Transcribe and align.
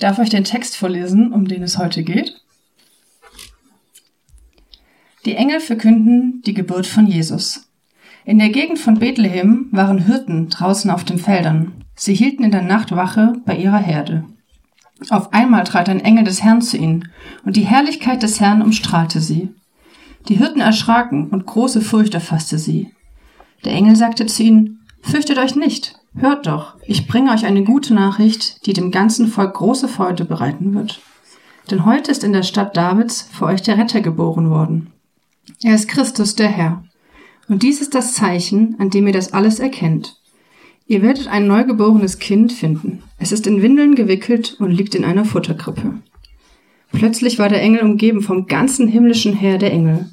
Ich 0.00 0.06
darf 0.06 0.18
euch 0.18 0.30
den 0.30 0.44
Text 0.44 0.78
vorlesen, 0.78 1.30
um 1.30 1.46
den 1.46 1.62
es 1.62 1.76
heute 1.76 2.02
geht. 2.02 2.40
Die 5.26 5.34
Engel 5.34 5.60
verkünden 5.60 6.40
die 6.46 6.54
Geburt 6.54 6.86
von 6.86 7.06
Jesus. 7.06 7.68
In 8.24 8.38
der 8.38 8.48
Gegend 8.48 8.78
von 8.78 8.98
Bethlehem 8.98 9.68
waren 9.72 9.98
Hirten 9.98 10.48
draußen 10.48 10.90
auf 10.90 11.04
den 11.04 11.18
Feldern. 11.18 11.84
Sie 11.96 12.14
hielten 12.14 12.44
in 12.44 12.50
der 12.50 12.62
Nacht 12.62 12.92
Wache 12.92 13.34
bei 13.44 13.58
ihrer 13.58 13.76
Herde. 13.76 14.24
Auf 15.10 15.34
einmal 15.34 15.64
trat 15.64 15.90
ein 15.90 16.00
Engel 16.00 16.24
des 16.24 16.42
Herrn 16.42 16.62
zu 16.62 16.78
ihnen, 16.78 17.10
und 17.44 17.56
die 17.56 17.66
Herrlichkeit 17.66 18.22
des 18.22 18.40
Herrn 18.40 18.62
umstrahlte 18.62 19.20
sie. 19.20 19.50
Die 20.30 20.36
Hirten 20.36 20.62
erschraken, 20.62 21.28
und 21.28 21.44
große 21.44 21.82
Furcht 21.82 22.14
erfasste 22.14 22.58
sie. 22.58 22.90
Der 23.66 23.72
Engel 23.74 23.96
sagte 23.96 24.24
zu 24.24 24.44
ihnen, 24.44 24.80
Fürchtet 25.02 25.36
euch 25.36 25.56
nicht, 25.56 25.99
hört 26.14 26.46
doch, 26.46 26.76
ich 26.86 27.06
bringe 27.06 27.32
euch 27.32 27.44
eine 27.46 27.64
gute 27.64 27.94
Nachricht, 27.94 28.66
die 28.66 28.72
dem 28.72 28.90
ganzen 28.90 29.28
Volk 29.28 29.54
große 29.54 29.88
Freude 29.88 30.24
bereiten 30.24 30.74
wird. 30.74 31.00
Denn 31.70 31.84
heute 31.84 32.10
ist 32.10 32.24
in 32.24 32.32
der 32.32 32.42
Stadt 32.42 32.76
Davids 32.76 33.28
für 33.32 33.46
euch 33.46 33.62
der 33.62 33.78
Retter 33.78 34.00
geboren 34.00 34.50
worden. 34.50 34.92
Er 35.62 35.74
ist 35.74 35.88
Christus 35.88 36.34
der 36.34 36.48
Herr. 36.48 36.84
Und 37.48 37.62
dies 37.62 37.80
ist 37.80 37.94
das 37.94 38.14
Zeichen, 38.14 38.76
an 38.78 38.90
dem 38.90 39.06
ihr 39.06 39.12
das 39.12 39.32
alles 39.32 39.58
erkennt. 39.58 40.20
Ihr 40.86 41.02
werdet 41.02 41.28
ein 41.28 41.46
neugeborenes 41.46 42.18
Kind 42.18 42.52
finden. 42.52 43.02
Es 43.18 43.30
ist 43.30 43.46
in 43.46 43.62
Windeln 43.62 43.94
gewickelt 43.94 44.56
und 44.58 44.72
liegt 44.72 44.94
in 44.94 45.04
einer 45.04 45.24
Futterkrippe. 45.24 45.94
Plötzlich 46.92 47.38
war 47.38 47.48
der 47.48 47.62
Engel 47.62 47.82
umgeben 47.82 48.22
vom 48.22 48.46
ganzen 48.46 48.88
himmlischen 48.88 49.34
Heer 49.34 49.58
der 49.58 49.72
Engel. 49.72 50.10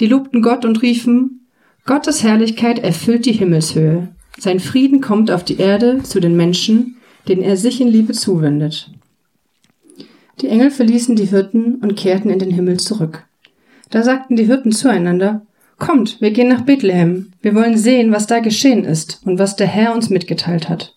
Die 0.00 0.06
lobten 0.06 0.42
Gott 0.42 0.64
und 0.64 0.82
riefen, 0.82 1.46
Gottes 1.84 2.24
Herrlichkeit 2.24 2.80
erfüllt 2.80 3.26
die 3.26 3.32
Himmelshöhe. 3.32 4.15
Sein 4.38 4.60
Frieden 4.60 5.00
kommt 5.00 5.30
auf 5.30 5.44
die 5.44 5.58
Erde 5.58 6.02
zu 6.02 6.20
den 6.20 6.36
Menschen, 6.36 6.96
denen 7.28 7.42
er 7.42 7.56
sich 7.56 7.80
in 7.80 7.88
Liebe 7.88 8.12
zuwendet. 8.12 8.90
Die 10.40 10.48
Engel 10.48 10.70
verließen 10.70 11.16
die 11.16 11.24
Hirten 11.24 11.76
und 11.76 11.96
kehrten 11.96 12.28
in 12.28 12.38
den 12.38 12.50
Himmel 12.50 12.78
zurück. 12.78 13.24
Da 13.90 14.02
sagten 14.02 14.36
die 14.36 14.44
Hirten 14.44 14.72
zueinander, 14.72 15.42
Kommt, 15.78 16.22
wir 16.22 16.30
gehen 16.30 16.48
nach 16.48 16.62
Bethlehem. 16.62 17.32
Wir 17.42 17.54
wollen 17.54 17.76
sehen, 17.76 18.10
was 18.10 18.26
da 18.26 18.38
geschehen 18.38 18.84
ist 18.84 19.20
und 19.26 19.38
was 19.38 19.56
der 19.56 19.66
Herr 19.66 19.94
uns 19.94 20.08
mitgeteilt 20.08 20.70
hat. 20.70 20.96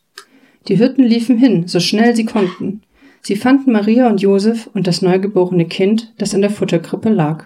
Die 0.67 0.76
Hirten 0.76 1.04
liefen 1.04 1.38
hin, 1.38 1.67
so 1.67 1.82
schnell 1.82 2.16
sie 2.16 2.26
konnten. 2.26 2.82
Sie 3.22 3.36
fanden 3.36 3.73
Maria 3.73 4.08
und 4.08 4.22
Josef 4.22 4.70
und 4.73 4.88
das 4.88 5.02
neugeborene 5.02 5.66
Kind, 5.66 6.14
das 6.17 6.34
in 6.34 6.42
der 6.42 6.50
Futterkrippe 6.50 7.10
lag. 7.10 7.45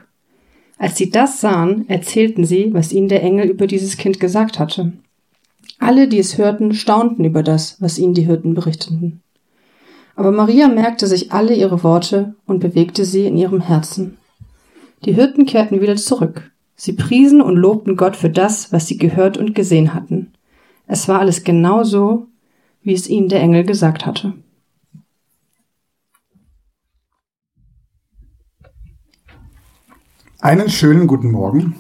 Als 0.77 0.97
sie 0.97 1.09
das 1.09 1.41
sahen, 1.41 1.86
erzählten 1.88 2.45
sie, 2.45 2.73
was 2.73 2.94
ihnen 2.94 3.08
der 3.08 3.23
Engel 3.23 3.49
über 3.49 3.66
dieses 3.66 3.97
Kind 3.97 4.19
gesagt 4.19 4.59
hatte. 4.59 4.94
Alle, 5.84 6.08
die 6.08 6.20
es 6.20 6.38
hörten, 6.38 6.73
staunten 6.73 7.26
über 7.26 7.44
das, 7.44 7.81
was 7.81 8.00
ihnen 8.00 8.14
die 8.14 8.26
Hirten 8.26 8.53
berichteten. 8.53 9.22
Aber 10.16 10.31
Maria 10.31 10.70
merkte 10.70 11.08
sich 11.08 11.34
alle 11.34 11.54
ihre 11.54 11.83
Worte 11.83 12.36
und 12.45 12.60
bewegte 12.60 13.04
sie 13.04 13.26
in 13.26 13.36
ihrem 13.36 13.60
Herzen. 13.60 14.17
Die 15.04 15.11
Hirten 15.11 15.45
kehrten 15.45 15.82
wieder 15.82 15.98
zurück. 15.98 16.52
Sie 16.77 16.93
priesen 16.93 17.42
und 17.42 17.58
lobten 17.58 17.98
Gott 17.98 18.16
für 18.16 18.30
das, 18.30 18.72
was 18.72 18.88
sie 18.88 18.98
gehört 18.98 19.38
und 19.38 19.55
gesehen 19.55 19.93
hatten. 19.93 20.32
Es 20.88 21.10
war 21.10 21.20
alles 21.20 21.43
genau 21.43 21.83
so, 21.83 22.27
wie 22.82 22.93
es 22.93 23.10
ihnen 23.10 23.27
der 23.27 23.42
Engel 23.42 23.66
gesagt 23.66 24.05
hatte. 24.05 24.36
Einen 30.39 30.70
schönen 30.70 31.08
guten 31.08 31.32
Morgen. 31.32 31.76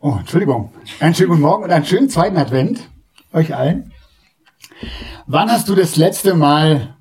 Oh, 0.00 0.14
Entschuldigung. 0.16 0.70
Einen 1.00 1.12
schönen 1.12 1.30
guten 1.30 1.42
Morgen 1.42 1.64
und 1.64 1.72
einen 1.72 1.84
schönen 1.84 2.08
zweiten 2.08 2.36
Advent 2.36 2.88
euch 3.32 3.56
allen. 3.56 3.92
Wann 5.26 5.50
hast 5.50 5.68
du 5.68 5.74
das 5.74 5.96
letzte 5.96 6.34
Mal 6.34 6.96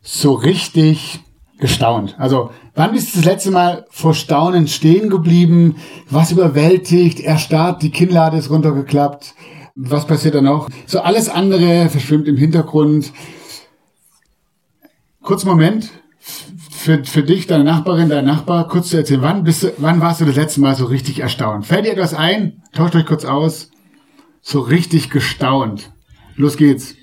so 0.00 0.34
richtig 0.34 1.24
gestaunt? 1.58 2.14
Also, 2.20 2.52
wann 2.76 2.92
bist 2.92 3.12
du 3.12 3.18
das 3.18 3.24
letzte 3.24 3.50
Mal 3.50 3.84
vor 3.90 4.14
Staunen 4.14 4.68
stehen 4.68 5.10
geblieben? 5.10 5.74
Was 6.08 6.30
überwältigt, 6.30 7.18
erstarrt, 7.18 7.82
die 7.82 7.90
Kinnlade 7.90 8.36
ist 8.36 8.48
runtergeklappt. 8.48 9.34
Was 9.74 10.06
passiert 10.06 10.36
da 10.36 10.40
noch? 10.40 10.68
So 10.86 11.00
alles 11.00 11.28
andere 11.28 11.88
verschwimmt 11.88 12.28
im 12.28 12.36
Hintergrund. 12.36 13.12
Kurzen 15.20 15.48
Moment 15.48 15.90
für, 16.86 17.04
für 17.04 17.22
dich, 17.24 17.48
deine 17.48 17.64
Nachbarin, 17.64 18.08
dein 18.08 18.24
Nachbar, 18.24 18.68
kurz 18.68 18.90
zu 18.90 18.96
erzählen, 18.96 19.22
wann, 19.22 19.42
bist 19.42 19.64
du, 19.64 19.72
wann 19.78 20.00
warst 20.00 20.20
du 20.20 20.24
das 20.24 20.36
letzte 20.36 20.60
Mal 20.60 20.76
so 20.76 20.84
richtig 20.84 21.18
erstaunt? 21.18 21.66
Fällt 21.66 21.84
dir 21.84 21.90
etwas 21.90 22.14
ein? 22.14 22.62
Tauscht 22.72 22.94
euch 22.94 23.04
kurz 23.04 23.24
aus. 23.24 23.72
So 24.40 24.60
richtig 24.60 25.10
gestaunt. 25.10 25.92
Los 26.36 26.56
geht's. 26.56 26.94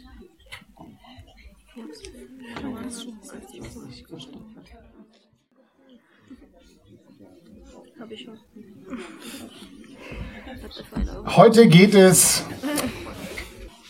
Heute 11.26 11.68
geht 11.68 11.94
es 11.94 12.46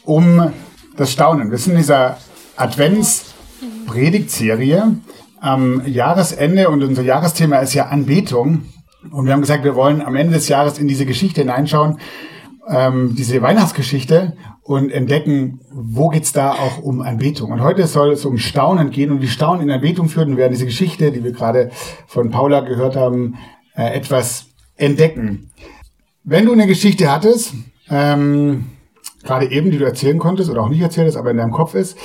um 0.05 0.51
das 0.97 1.11
Staunen. 1.11 1.51
Wir 1.51 1.59
sind 1.59 1.73
in 1.73 1.79
dieser 1.79 2.17
Advents-Predigtserie 2.57 4.95
am 5.43 5.85
Jahresende 5.85 6.69
und 6.69 6.81
unser 6.83 7.01
Jahresthema 7.01 7.57
ist 7.57 7.73
ja 7.73 7.87
Anbetung. 7.87 8.63
Und 9.11 9.25
wir 9.25 9.33
haben 9.33 9.41
gesagt, 9.41 9.65
wir 9.65 9.75
wollen 9.75 10.01
am 10.01 10.15
Ende 10.15 10.35
des 10.35 10.47
Jahres 10.47 10.79
in 10.79 10.87
diese 10.87 11.05
Geschichte 11.05 11.41
hineinschauen, 11.41 11.97
ähm, 12.69 13.13
diese 13.17 13.41
Weihnachtsgeschichte 13.41 14.37
und 14.61 14.89
entdecken, 14.89 15.59
wo 15.69 16.07
geht's 16.07 16.31
da 16.31 16.53
auch 16.53 16.81
um 16.81 17.01
Anbetung. 17.01 17.51
Und 17.51 17.61
heute 17.61 17.85
soll 17.87 18.13
es 18.13 18.23
um 18.23 18.37
Staunen 18.37 18.89
gehen 18.89 19.11
und 19.11 19.21
wie 19.21 19.27
Staunen 19.27 19.63
in 19.63 19.69
Anbetung 19.69 20.07
führt. 20.07 20.27
Und 20.27 20.37
wir 20.37 20.43
werden 20.43 20.53
diese 20.53 20.65
Geschichte, 20.65 21.11
die 21.11 21.25
wir 21.25 21.33
gerade 21.33 21.71
von 22.07 22.31
Paula 22.31 22.61
gehört 22.61 22.95
haben, 22.95 23.35
äh, 23.75 23.93
etwas 23.93 24.45
entdecken. 24.77 25.51
Wenn 26.23 26.45
du 26.45 26.53
eine 26.53 26.67
Geschichte 26.67 27.11
hattest, 27.11 27.53
ähm, 27.89 28.69
gerade 29.23 29.51
eben, 29.51 29.71
die 29.71 29.77
du 29.77 29.83
erzählen 29.83 30.19
konntest 30.19 30.49
oder 30.49 30.61
auch 30.61 30.69
nicht 30.69 30.81
erzählst, 30.81 31.17
aber 31.17 31.31
in 31.31 31.37
deinem 31.37 31.51
Kopf 31.51 31.75
ist, 31.75 31.97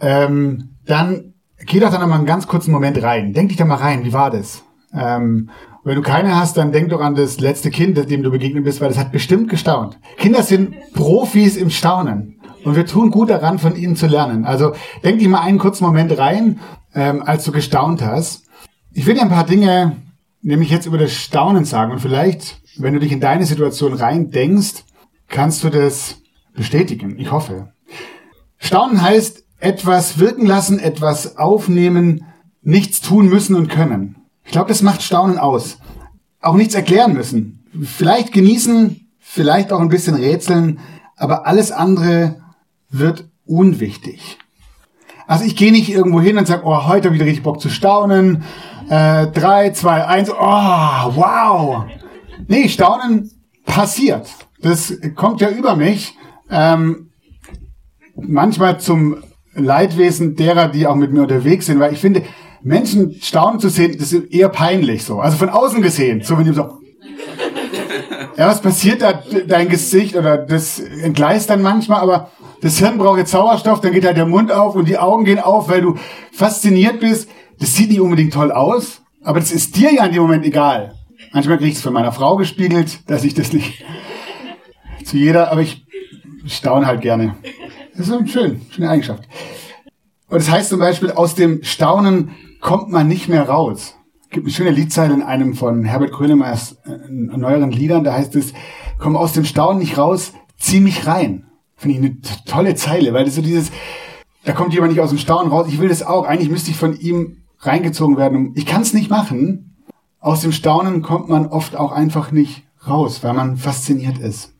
ähm, 0.00 0.76
dann 0.86 1.27
geh 1.66 1.80
doch 1.80 1.90
dann 1.90 2.02
einmal 2.02 2.18
einen 2.18 2.26
ganz 2.26 2.46
kurzen 2.46 2.70
Moment 2.70 3.02
rein. 3.02 3.32
Denk 3.32 3.48
dich 3.48 3.58
da 3.58 3.64
mal 3.64 3.76
rein, 3.76 4.04
wie 4.04 4.12
war 4.12 4.30
das? 4.30 4.62
Ähm, 4.92 5.50
wenn 5.84 5.96
du 5.96 6.02
keine 6.02 6.36
hast, 6.36 6.56
dann 6.56 6.72
denk 6.72 6.90
doch 6.90 7.00
an 7.00 7.14
das 7.14 7.40
letzte 7.40 7.70
Kind, 7.70 8.10
dem 8.10 8.22
du 8.22 8.30
begegnet 8.30 8.64
bist, 8.64 8.80
weil 8.80 8.88
das 8.88 8.98
hat 8.98 9.12
bestimmt 9.12 9.48
gestaunt. 9.48 9.98
Kinder 10.16 10.42
sind 10.42 10.74
Profis 10.92 11.56
im 11.56 11.70
Staunen. 11.70 12.40
Und 12.64 12.76
wir 12.76 12.86
tun 12.86 13.10
gut 13.10 13.30
daran, 13.30 13.58
von 13.58 13.76
ihnen 13.76 13.96
zu 13.96 14.06
lernen. 14.06 14.44
Also 14.44 14.72
denk 15.04 15.18
dich 15.18 15.28
mal 15.28 15.40
einen 15.40 15.58
kurzen 15.58 15.84
Moment 15.84 16.18
rein, 16.18 16.58
ähm, 16.94 17.22
als 17.24 17.44
du 17.44 17.52
gestaunt 17.52 18.02
hast. 18.02 18.44
Ich 18.92 19.06
will 19.06 19.14
dir 19.14 19.22
ein 19.22 19.28
paar 19.28 19.46
Dinge 19.46 19.96
nämlich 20.42 20.70
jetzt 20.70 20.86
über 20.86 20.98
das 20.98 21.12
Staunen 21.12 21.64
sagen. 21.64 21.92
Und 21.92 22.00
vielleicht, 22.00 22.60
wenn 22.76 22.94
du 22.94 23.00
dich 23.00 23.12
in 23.12 23.20
deine 23.20 23.46
Situation 23.46 23.92
rein 23.92 24.30
denkst, 24.30 24.84
kannst 25.28 25.64
du 25.64 25.70
das 25.70 26.16
bestätigen. 26.54 27.18
Ich 27.18 27.30
hoffe. 27.30 27.72
Staunen 28.58 29.00
heißt 29.00 29.44
etwas 29.58 30.18
wirken 30.18 30.46
lassen, 30.46 30.78
etwas 30.78 31.36
aufnehmen, 31.36 32.24
nichts 32.62 33.00
tun 33.00 33.28
müssen 33.28 33.54
und 33.54 33.68
können. 33.68 34.16
Ich 34.44 34.52
glaube, 34.52 34.68
das 34.68 34.82
macht 34.82 35.02
Staunen 35.02 35.38
aus. 35.38 35.78
Auch 36.40 36.54
nichts 36.54 36.74
erklären 36.74 37.12
müssen. 37.12 37.64
Vielleicht 37.82 38.32
genießen, 38.32 39.08
vielleicht 39.18 39.72
auch 39.72 39.80
ein 39.80 39.88
bisschen 39.88 40.14
rätseln, 40.14 40.78
aber 41.16 41.46
alles 41.46 41.72
andere 41.72 42.40
wird 42.90 43.28
unwichtig. 43.44 44.38
Also 45.26 45.44
ich 45.44 45.56
gehe 45.56 45.72
nicht 45.72 45.90
irgendwo 45.90 46.20
hin 46.20 46.38
und 46.38 46.46
sage, 46.46 46.62
oh, 46.64 46.86
heute 46.86 47.08
habe 47.08 47.16
ich 47.16 47.22
richtig 47.22 47.42
Bock 47.42 47.60
zu 47.60 47.68
staunen. 47.68 48.44
Äh, 48.88 49.26
drei, 49.26 49.70
zwei, 49.70 50.06
eins, 50.06 50.30
oh, 50.30 50.34
wow. 50.34 51.84
Nee, 52.46 52.68
Staunen 52.68 53.30
passiert. 53.66 54.30
Das 54.62 54.94
kommt 55.14 55.42
ja 55.42 55.50
über 55.50 55.76
mich. 55.76 56.16
Ähm, 56.50 57.10
manchmal 58.16 58.80
zum 58.80 59.18
Leidwesen 59.58 60.36
derer, 60.36 60.68
die 60.68 60.86
auch 60.86 60.94
mit 60.94 61.12
mir 61.12 61.22
unterwegs 61.22 61.66
sind, 61.66 61.80
weil 61.80 61.92
ich 61.92 62.00
finde, 62.00 62.22
Menschen 62.62 63.14
staunen 63.20 63.60
zu 63.60 63.68
sehen, 63.68 63.96
das 63.98 64.12
ist 64.12 64.32
eher 64.32 64.48
peinlich 64.48 65.04
so. 65.04 65.20
Also 65.20 65.36
von 65.36 65.48
außen 65.48 65.82
gesehen, 65.82 66.22
so 66.22 66.36
wenn 66.38 66.44
die 66.44 66.52
so, 66.52 66.78
Ja, 68.36 68.46
was 68.46 68.60
passiert 68.60 69.02
da? 69.02 69.22
Dein 69.46 69.68
Gesicht 69.68 70.16
oder 70.16 70.38
das 70.38 70.78
entgleist 70.78 71.50
dann 71.50 71.62
manchmal, 71.62 72.00
aber 72.00 72.30
das 72.60 72.78
Hirn 72.78 72.98
braucht 72.98 73.18
jetzt 73.18 73.30
Sauerstoff, 73.30 73.80
dann 73.80 73.92
geht 73.92 74.04
halt 74.04 74.16
der 74.16 74.26
Mund 74.26 74.50
auf 74.52 74.74
und 74.74 74.88
die 74.88 74.98
Augen 74.98 75.24
gehen 75.24 75.38
auf, 75.38 75.68
weil 75.68 75.80
du 75.80 75.96
fasziniert 76.32 77.00
bist. 77.00 77.28
Das 77.58 77.74
sieht 77.74 77.90
nicht 77.90 78.00
unbedingt 78.00 78.32
toll 78.32 78.52
aus, 78.52 79.02
aber 79.22 79.40
das 79.40 79.50
ist 79.50 79.76
dir 79.76 79.92
ja 79.92 80.04
in 80.06 80.12
dem 80.12 80.22
Moment 80.22 80.44
egal. 80.44 80.94
Manchmal 81.32 81.58
krieg 81.58 81.68
ich 81.68 81.74
es 81.74 81.82
von 81.82 81.92
meiner 81.92 82.12
Frau 82.12 82.36
gespiegelt, 82.36 83.00
dass 83.08 83.24
ich 83.24 83.34
das 83.34 83.52
nicht 83.52 83.84
zu 85.04 85.16
jeder, 85.16 85.50
aber 85.50 85.60
ich 85.60 85.84
staune 86.46 86.86
halt 86.86 87.00
gerne. 87.00 87.36
Das 87.96 88.08
ist 88.08 88.30
schön, 88.30 88.60
schöne 88.70 88.88
Eigenschaft. 88.88 89.27
Und 90.28 90.36
das 90.36 90.50
heißt 90.50 90.68
zum 90.68 90.78
Beispiel, 90.78 91.10
aus 91.10 91.34
dem 91.34 91.62
Staunen 91.62 92.30
kommt 92.60 92.90
man 92.90 93.08
nicht 93.08 93.28
mehr 93.28 93.48
raus. 93.48 93.94
Es 94.24 94.30
gibt 94.30 94.46
eine 94.46 94.52
schöne 94.52 94.70
Liedzeile 94.70 95.14
in 95.14 95.22
einem 95.22 95.54
von 95.54 95.84
Herbert 95.84 96.12
Grönemeyers 96.12 96.76
äh, 96.84 97.08
neueren 97.10 97.70
Liedern, 97.70 98.04
da 98.04 98.12
heißt 98.12 98.36
es, 98.36 98.52
komm 98.98 99.16
aus 99.16 99.32
dem 99.32 99.44
Staunen 99.44 99.78
nicht 99.78 99.96
raus, 99.96 100.32
zieh 100.58 100.80
mich 100.80 101.06
rein. 101.06 101.46
Finde 101.76 101.96
ich 101.96 102.04
eine 102.04 102.44
tolle 102.44 102.74
Zeile, 102.74 103.14
weil 103.14 103.24
das 103.24 103.36
so 103.36 103.42
dieses, 103.42 103.70
da 104.44 104.52
kommt 104.52 104.74
jemand 104.74 104.92
nicht 104.92 105.00
aus 105.00 105.10
dem 105.10 105.18
Staunen 105.18 105.50
raus, 105.50 105.66
ich 105.68 105.80
will 105.80 105.88
das 105.88 106.02
auch, 106.02 106.26
eigentlich 106.26 106.50
müsste 106.50 106.70
ich 106.70 106.76
von 106.76 106.98
ihm 106.98 107.38
reingezogen 107.60 108.16
werden. 108.18 108.52
Ich 108.54 108.66
kann 108.66 108.82
es 108.82 108.92
nicht 108.92 109.10
machen. 109.10 109.76
Aus 110.20 110.42
dem 110.42 110.52
Staunen 110.52 111.02
kommt 111.02 111.28
man 111.28 111.46
oft 111.46 111.76
auch 111.76 111.92
einfach 111.92 112.32
nicht 112.32 112.64
raus, 112.86 113.22
weil 113.22 113.32
man 113.32 113.56
fasziniert 113.56 114.18
ist. 114.18 114.52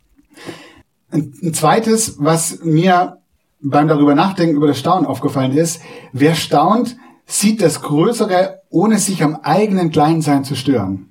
Ein, 1.10 1.32
zweites, 1.52 2.16
was 2.18 2.60
mir 2.62 3.17
beim 3.60 3.88
darüber 3.88 4.14
nachdenken 4.14 4.56
über 4.56 4.66
das 4.66 4.78
Staunen 4.78 5.06
aufgefallen 5.06 5.56
ist, 5.56 5.80
wer 6.12 6.34
staunt, 6.34 6.96
sieht 7.26 7.60
das 7.60 7.82
Größere, 7.82 8.62
ohne 8.70 8.98
sich 8.98 9.22
am 9.22 9.36
eigenen 9.42 9.90
Kleinsein 9.90 10.44
zu 10.44 10.54
stören. 10.54 11.10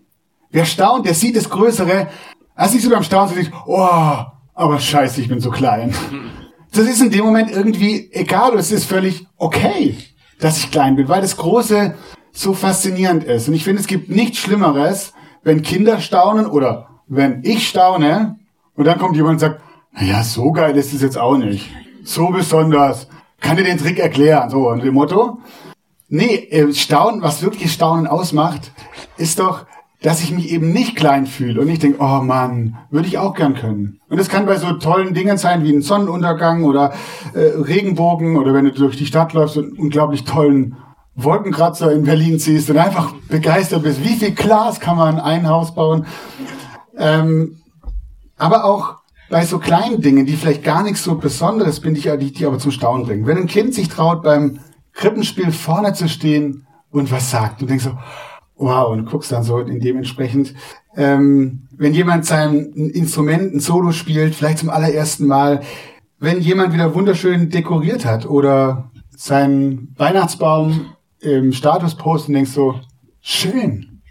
Wer 0.49 0.65
staunt, 0.65 1.05
der 1.05 1.13
sieht 1.13 1.35
das 1.35 1.49
Größere, 1.49 2.07
als 2.55 2.73
nicht 2.73 2.83
so 2.83 2.89
beim 2.89 3.03
Staunen 3.03 3.35
sieht, 3.35 3.51
oh, 3.65 3.87
aber 4.53 4.79
scheiße, 4.79 5.21
ich 5.21 5.27
bin 5.27 5.39
so 5.39 5.51
klein. 5.51 5.93
Das 6.73 6.85
ist 6.85 7.01
in 7.01 7.09
dem 7.09 7.23
Moment 7.23 7.49
irgendwie 7.49 8.09
egal, 8.11 8.53
es 8.55 8.73
ist 8.73 8.85
völlig 8.85 9.25
okay, 9.37 9.97
dass 10.39 10.57
ich 10.57 10.69
klein 10.69 10.97
bin, 10.97 11.07
weil 11.07 11.21
das 11.21 11.37
Große 11.37 11.95
so 12.33 12.53
faszinierend 12.53 13.23
ist. 13.23 13.47
Und 13.47 13.53
ich 13.53 13.63
finde, 13.63 13.81
es 13.81 13.87
gibt 13.87 14.09
nichts 14.09 14.37
Schlimmeres, 14.37 15.13
wenn 15.43 15.63
Kinder 15.63 16.01
staunen 16.01 16.45
oder 16.45 16.89
wenn 17.07 17.41
ich 17.43 17.67
staune 17.67 18.37
und 18.75 18.85
dann 18.85 18.99
kommt 18.99 19.15
jemand 19.15 19.35
und 19.35 19.39
sagt, 19.39 19.61
ja, 19.99 20.23
so 20.23 20.51
geil 20.51 20.75
ist 20.75 20.93
es 20.93 21.01
jetzt 21.01 21.17
auch 21.17 21.37
nicht. 21.37 21.69
So 22.07 22.29
besonders. 22.29 23.07
Kann 23.41 23.57
dir 23.57 23.65
den 23.65 23.77
Trick 23.77 23.99
erklären? 23.99 24.49
So, 24.49 24.69
und 24.69 24.81
dem 24.81 24.93
Motto. 24.93 25.39
Nee, 26.07 26.35
äh, 26.51 26.73
Staunen, 26.73 27.21
was 27.21 27.43
wirklich 27.43 27.73
Staunen 27.73 28.07
ausmacht, 28.07 28.71
ist 29.17 29.39
doch, 29.39 29.65
dass 30.01 30.23
ich 30.23 30.31
mich 30.31 30.49
eben 30.49 30.71
nicht 30.71 30.95
klein 30.95 31.27
fühle 31.27 31.59
und 31.59 31.67
ich 31.67 31.79
denke, 31.79 31.99
oh 31.99 32.21
Mann, 32.21 32.77
würde 32.91 33.09
ich 33.09 33.17
auch 33.17 33.33
gern 33.33 33.55
können. 33.55 33.99
Und 34.07 34.17
das 34.17 34.29
kann 34.29 34.45
bei 34.45 34.55
so 34.55 34.71
tollen 34.73 35.15
Dingen 35.15 35.37
sein 35.37 35.65
wie 35.65 35.73
ein 35.73 35.81
Sonnenuntergang 35.81 36.63
oder 36.63 36.93
äh, 37.33 37.39
Regenbogen 37.39 38.37
oder 38.37 38.53
wenn 38.53 38.63
du 38.63 38.71
durch 38.71 38.95
die 38.95 39.05
Stadt 39.05 39.33
läufst 39.33 39.57
und 39.57 39.77
unglaublich 39.77 40.23
tollen 40.23 40.77
Wolkenkratzer 41.15 41.91
in 41.91 42.05
Berlin 42.05 42.39
siehst 42.39 42.69
und 42.69 42.77
einfach 42.77 43.15
begeistert 43.27 43.83
bist. 43.83 44.01
Wie 44.01 44.15
viel 44.15 44.31
Glas 44.31 44.79
kann 44.79 44.95
man 44.95 45.15
in 45.15 45.19
ein 45.19 45.49
Haus 45.49 45.75
bauen? 45.75 46.05
Ähm, 46.97 47.57
aber 48.37 48.63
auch 48.63 48.96
bei 49.29 49.45
so 49.45 49.59
kleinen 49.59 50.01
Dingen, 50.01 50.25
die 50.25 50.35
vielleicht 50.35 50.63
gar 50.63 50.83
nichts 50.83 51.03
so 51.03 51.15
Besonderes 51.15 51.79
bin, 51.79 51.93
die, 51.93 52.17
die, 52.17 52.31
die 52.31 52.45
aber 52.45 52.59
zum 52.59 52.71
Staunen 52.71 53.05
bringen. 53.05 53.25
Wenn 53.25 53.37
ein 53.37 53.47
Kind 53.47 53.73
sich 53.73 53.89
traut, 53.89 54.23
beim 54.23 54.59
Krippenspiel 54.93 55.51
vorne 55.51 55.93
zu 55.93 56.07
stehen 56.07 56.65
und 56.91 57.11
was 57.11 57.29
sagt, 57.29 57.61
und 57.61 57.69
denkst 57.69 57.85
so, 57.85 57.97
wow, 58.55 58.89
und 58.89 59.05
guckst 59.05 59.31
dann 59.31 59.43
so 59.43 59.59
in 59.59 59.79
dementsprechend, 59.79 60.53
ähm, 60.95 61.67
wenn 61.77 61.93
jemand 61.93 62.25
sein 62.25 62.71
Instrument, 62.73 63.53
ein 63.53 63.59
Solo 63.59 63.91
spielt, 63.91 64.33
vielleicht 64.33 64.59
zum 64.59 64.69
allerersten 64.69 65.27
Mal, 65.27 65.61
wenn 66.19 66.41
jemand 66.41 66.73
wieder 66.73 66.95
wunderschön 66.95 67.49
dekoriert 67.49 68.05
hat 68.05 68.25
oder 68.25 68.91
seinen 69.15 69.93
Weihnachtsbaum 69.97 70.93
im 71.19 71.51
Status 71.51 71.95
postet 71.95 72.29
und 72.29 72.35
denkst 72.35 72.51
so, 72.51 72.79
schön. 73.21 74.01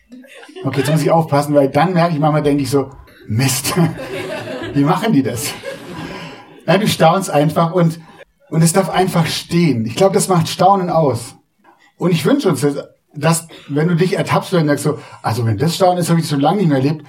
Okay, 0.64 0.80
jetzt 0.80 0.90
muss 0.90 1.02
ich 1.02 1.10
aufpassen, 1.10 1.54
weil 1.54 1.68
dann 1.68 1.94
merke 1.94 2.14
ich 2.14 2.20
manchmal, 2.20 2.42
denke 2.42 2.62
ich 2.62 2.70
so, 2.70 2.90
Mist. 3.28 3.74
Wie 4.76 4.84
machen 4.84 5.14
die 5.14 5.22
das? 5.22 5.54
Ja, 6.66 6.76
du 6.76 6.86
staunst 6.86 7.30
einfach 7.30 7.72
und, 7.72 7.98
und 8.50 8.60
es 8.60 8.74
darf 8.74 8.90
einfach 8.90 9.24
stehen. 9.24 9.86
Ich 9.86 9.96
glaube, 9.96 10.12
das 10.12 10.28
macht 10.28 10.48
Staunen 10.48 10.90
aus. 10.90 11.36
Und 11.96 12.10
ich 12.10 12.26
wünsche 12.26 12.50
uns, 12.50 12.60
dass, 12.60 12.76
dass, 13.14 13.48
wenn 13.68 13.88
du 13.88 13.96
dich 13.96 14.18
ertappst 14.18 14.52
und 14.52 14.66
sagst 14.66 14.84
so, 14.84 14.98
also 15.22 15.46
wenn 15.46 15.56
das 15.56 15.76
Staunen 15.76 15.96
ist, 15.96 16.10
habe 16.10 16.20
ich 16.20 16.28
schon 16.28 16.40
lange 16.40 16.58
nicht 16.58 16.68
mehr 16.68 16.76
erlebt, 16.76 17.06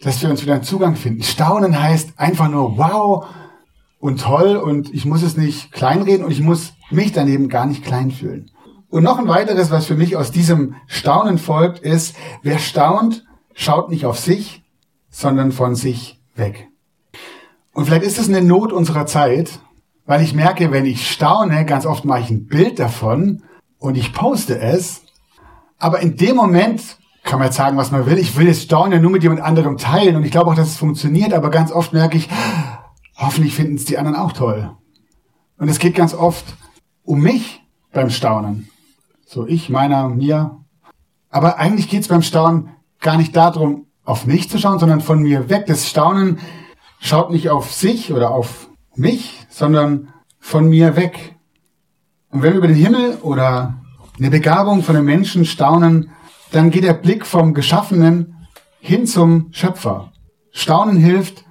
dass 0.00 0.22
wir 0.22 0.30
uns 0.30 0.40
wieder 0.40 0.54
einen 0.54 0.62
Zugang 0.62 0.96
finden. 0.96 1.22
Staunen 1.22 1.78
heißt 1.78 2.18
einfach 2.18 2.48
nur 2.48 2.78
wow 2.78 3.26
und 3.98 4.22
toll 4.22 4.56
und 4.56 4.94
ich 4.94 5.04
muss 5.04 5.22
es 5.22 5.36
nicht 5.36 5.72
kleinreden 5.72 6.24
und 6.24 6.30
ich 6.30 6.40
muss 6.40 6.72
mich 6.90 7.12
daneben 7.12 7.50
gar 7.50 7.66
nicht 7.66 7.84
klein 7.84 8.12
fühlen. 8.12 8.50
Und 8.88 9.02
noch 9.02 9.18
ein 9.18 9.28
weiteres, 9.28 9.70
was 9.70 9.84
für 9.84 9.94
mich 9.94 10.16
aus 10.16 10.30
diesem 10.30 10.76
Staunen 10.86 11.36
folgt, 11.36 11.80
ist, 11.80 12.16
wer 12.42 12.58
staunt, 12.58 13.26
schaut 13.52 13.90
nicht 13.90 14.06
auf 14.06 14.18
sich, 14.18 14.62
sondern 15.10 15.52
von 15.52 15.74
sich 15.74 16.18
weg. 16.34 16.69
Und 17.72 17.86
vielleicht 17.86 18.04
ist 18.04 18.18
es 18.18 18.28
eine 18.28 18.42
Not 18.42 18.72
unserer 18.72 19.06
Zeit, 19.06 19.60
weil 20.06 20.22
ich 20.22 20.34
merke, 20.34 20.72
wenn 20.72 20.86
ich 20.86 21.10
staune, 21.10 21.64
ganz 21.64 21.86
oft 21.86 22.04
mache 22.04 22.20
ich 22.20 22.30
ein 22.30 22.46
Bild 22.46 22.78
davon 22.78 23.42
und 23.78 23.96
ich 23.96 24.12
poste 24.12 24.58
es. 24.58 25.02
Aber 25.78 26.00
in 26.00 26.16
dem 26.16 26.36
Moment 26.36 26.98
kann 27.22 27.38
man 27.38 27.48
jetzt 27.48 27.56
sagen, 27.56 27.76
was 27.76 27.90
man 27.90 28.06
will. 28.06 28.18
Ich 28.18 28.36
will 28.36 28.46
das 28.46 28.62
Staunen 28.62 28.92
ja 28.92 28.98
nur 28.98 29.10
mit 29.10 29.22
jemand 29.22 29.40
anderem 29.40 29.76
teilen 29.76 30.16
und 30.16 30.24
ich 30.24 30.30
glaube 30.30 30.50
auch, 30.50 30.54
dass 30.54 30.68
es 30.68 30.76
funktioniert. 30.76 31.32
Aber 31.32 31.50
ganz 31.50 31.70
oft 31.70 31.92
merke 31.92 32.16
ich, 32.16 32.28
hoffentlich 33.16 33.54
finden 33.54 33.76
es 33.76 33.84
die 33.84 33.98
anderen 33.98 34.16
auch 34.16 34.32
toll. 34.32 34.76
Und 35.58 35.68
es 35.68 35.78
geht 35.78 35.94
ganz 35.94 36.14
oft 36.14 36.44
um 37.04 37.20
mich 37.20 37.62
beim 37.92 38.10
Staunen. 38.10 38.68
So 39.26 39.46
ich, 39.46 39.68
meiner, 39.68 40.08
mir. 40.08 40.58
Aber 41.28 41.58
eigentlich 41.58 41.88
geht 41.88 42.02
es 42.02 42.08
beim 42.08 42.22
Staunen 42.22 42.70
gar 43.00 43.16
nicht 43.16 43.36
darum, 43.36 43.86
auf 44.04 44.26
mich 44.26 44.50
zu 44.50 44.58
schauen, 44.58 44.78
sondern 44.78 45.00
von 45.00 45.22
mir 45.22 45.48
weg. 45.48 45.66
Das 45.66 45.88
Staunen 45.88 46.38
schaut 47.00 47.30
nicht 47.30 47.50
auf 47.50 47.72
sich 47.72 48.12
oder 48.12 48.30
auf 48.30 48.68
mich, 48.94 49.46
sondern 49.48 50.12
von 50.38 50.68
mir 50.68 50.94
weg. 50.94 51.34
Und 52.30 52.42
wenn 52.42 52.52
wir 52.52 52.58
über 52.58 52.68
den 52.68 52.76
Himmel 52.76 53.18
oder 53.22 53.82
eine 54.18 54.30
Begabung 54.30 54.82
von 54.82 54.94
einem 54.94 55.06
Menschen 55.06 55.44
staunen, 55.44 56.10
dann 56.52 56.70
geht 56.70 56.84
der 56.84 56.94
Blick 56.94 57.26
vom 57.26 57.54
Geschaffenen 57.54 58.36
hin 58.80 59.06
zum 59.06 59.48
Schöpfer. 59.50 60.12
Staunen 60.52 60.96
hilft, 60.96 61.44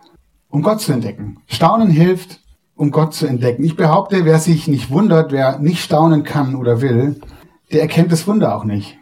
um 0.50 0.62
Gott 0.62 0.82
zu 0.82 0.94
entdecken. 0.94 1.40
Staunen 1.48 1.90
hilft, 1.90 2.40
um 2.76 2.92
Gott 2.92 3.14
zu 3.14 3.28
entdecken. 3.28 3.64
Ich 3.64 3.76
behaupte, 3.76 4.26
wer 4.26 4.40
sich 4.40 4.68
nicht 4.68 4.90
wundert, 4.90 5.32
wer 5.32 5.60
nicht 5.60 5.84
staunen 5.84 6.24
kann 6.24 6.56
oder 6.56 6.82
will, 6.82 7.20
der 7.72 7.82
erkennt 7.82 8.12
das 8.12 8.28
Wunder 8.28 8.56
auch 8.56 8.64
nicht. 8.64 8.98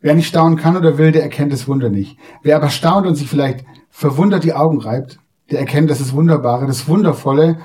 Wer 0.00 0.14
nicht 0.14 0.28
staunen 0.28 0.56
kann 0.56 0.76
oder 0.76 0.96
will, 0.96 1.12
der 1.12 1.22
erkennt 1.22 1.52
das 1.52 1.66
Wunder 1.66 1.90
nicht. 1.90 2.18
Wer 2.42 2.56
aber 2.56 2.70
staunt 2.70 3.06
und 3.06 3.16
sich 3.16 3.28
vielleicht 3.28 3.64
verwundert 3.90 4.44
die 4.44 4.54
Augen 4.54 4.80
reibt, 4.80 5.18
der 5.50 5.60
erkennt 5.60 5.90
das 5.90 6.12
Wunderbare, 6.12 6.66
das 6.66 6.88
Wundervolle, 6.88 7.58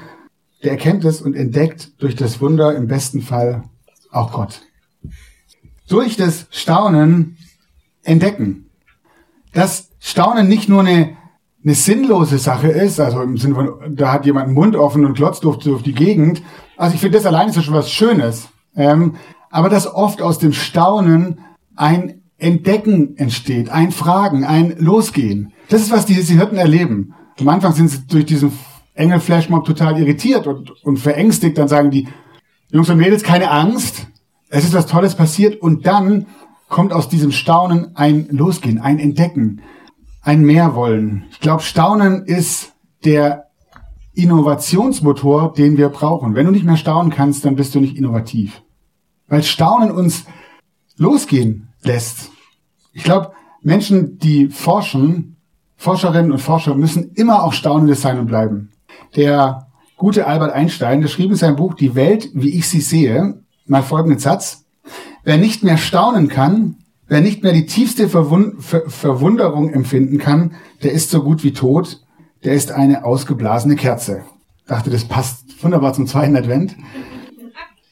der 0.64 0.72
erkennt 0.72 1.04
es 1.06 1.22
und 1.22 1.36
entdeckt 1.36 2.02
durch 2.02 2.16
das 2.16 2.40
Wunder 2.40 2.76
im 2.76 2.88
besten 2.88 3.22
Fall 3.22 3.64
auch 4.12 4.32
Gott. 4.32 4.62
Durch 5.90 6.16
das 6.16 6.48
Staunen 6.50 7.38
entdecken. 8.04 8.70
Dass 9.52 9.90
Staunen 10.00 10.48
nicht 10.48 10.70
nur 10.70 10.82
eine, 10.82 11.18
eine 11.64 11.76
sinnlose 11.76 12.38
Sache 12.38 12.70
ist, 12.70 13.00
also 13.00 13.22
im 13.22 13.38
Sinne 13.38 13.56
von, 13.56 13.96
da 13.96 14.12
hat 14.12 14.26
jemand 14.26 14.48
einen 14.48 14.56
Mund 14.56 14.76
offen 14.76 15.06
und 15.06 15.16
klotzt 15.16 15.44
durch, 15.44 15.58
durch 15.58 15.84
die 15.84 15.94
Gegend. 15.94 16.42
Also 16.78 16.96
ich 16.96 17.02
finde, 17.02 17.18
das 17.18 17.26
alleine 17.26 17.50
ist 17.50 17.58
ja 17.58 17.62
schon 17.62 17.74
was 17.74 17.92
Schönes. 17.92 18.50
Ähm, 18.76 19.16
aber 19.50 19.70
dass 19.70 19.94
oft 19.94 20.22
aus 20.22 20.40
dem 20.40 20.54
Staunen 20.54 21.40
ein 21.76 22.22
Entdecken 22.38 23.18
entsteht, 23.18 23.70
ein 23.70 23.92
Fragen, 23.92 24.44
ein 24.46 24.76
Losgehen. 24.78 25.54
Das 25.70 25.82
ist, 25.82 25.92
was 25.92 26.06
diese 26.06 26.34
Hirten 26.34 26.58
erleben. 26.58 27.14
Am 27.40 27.48
Anfang 27.50 27.74
sind 27.74 27.90
sie 27.90 28.08
durch 28.08 28.26
diesen 28.26 28.52
Engel-Flashmob 28.94 29.66
total 29.66 30.00
irritiert 30.00 30.48
und, 30.48 30.72
und 30.84 30.98
verängstigt. 30.98 31.58
Dann 31.58 31.68
sagen 31.68 31.92
die 31.92 32.08
Jungs 32.70 32.90
und 32.90 32.98
Mädels, 32.98 33.24
keine 33.24 33.52
Angst. 33.52 34.08
Es 34.50 34.64
ist 34.66 34.74
was 34.74 34.86
Tolles 34.86 35.16
passiert. 35.16 35.62
Und 35.62 35.86
dann 35.86 36.28
kommt 36.70 36.94
aus 36.94 37.10
diesem 37.10 37.32
Staunen 37.32 37.96
ein 37.96 38.28
Losgehen, 38.30 38.80
ein 38.80 39.00
Entdecken, 39.00 39.62
ein 40.22 40.44
Mehrwollen. 40.44 41.26
Ich 41.32 41.40
glaube, 41.40 41.62
Staunen 41.62 42.26
ist 42.26 42.74
der 43.04 43.48
Innovationsmotor, 44.14 45.54
den 45.54 45.78
wir 45.78 45.90
brauchen. 45.90 46.36
Wenn 46.36 46.46
du 46.46 46.52
nicht 46.52 46.66
mehr 46.66 46.78
staunen 46.78 47.12
kannst, 47.12 47.46
dann 47.46 47.56
bist 47.56 47.74
du 47.74 47.80
nicht 47.80 47.98
innovativ. 47.98 48.62
Weil 49.28 49.44
Staunen 49.44 49.92
uns 49.92 50.26
losgehen 50.98 51.70
lässt. 51.82 52.30
Ich 52.92 53.04
glaube, 53.04 53.32
Menschen, 53.62 54.20
die 54.20 54.50
forschen, 54.50 55.33
Forscherinnen 55.84 56.32
und 56.32 56.40
Forscher 56.40 56.76
müssen 56.76 57.12
immer 57.16 57.44
auch 57.44 57.52
Staunende 57.52 57.96
sein 57.96 58.18
und 58.18 58.28
bleiben. 58.28 58.72
Der 59.18 59.68
gute 59.98 60.28
Albert 60.28 60.54
Einstein, 60.54 61.02
der 61.02 61.10
schrieb 61.10 61.30
in 61.30 61.36
seinem 61.36 61.58
Buch 61.58 61.74
Die 61.74 61.94
Welt, 61.94 62.30
wie 62.34 62.58
ich 62.58 62.70
sie 62.70 62.80
sehe, 62.80 63.44
mal 63.66 63.84
folgenden 63.84 64.18
Satz. 64.18 64.64
Wer 65.26 65.38
nicht 65.38 65.62
mehr 65.62 65.78
staunen 65.78 66.30
kann, 66.30 66.78
wer 67.08 67.20
nicht 67.20 67.44
mehr 67.44 67.52
die 67.52 67.66
tiefste 67.66 68.08
Verwund 68.08 68.64
Ver 68.64 68.90
Verwunderung 68.90 69.74
empfinden 69.74 70.20
kann, 70.20 70.54
der 70.84 70.94
ist 70.94 71.10
so 71.10 71.22
gut 71.22 71.44
wie 71.44 71.52
tot. 71.52 72.02
der 72.46 72.54
ist 72.54 72.72
eine 72.72 73.04
ausgeblasene 73.04 73.76
Kerze. 73.76 74.24
Dachte, 74.68 74.90
das 74.90 75.04
passt 75.04 75.62
wunderbar 75.62 75.92
zum 75.92 76.08
zweiten 76.08 76.38
Advent. 76.38 76.78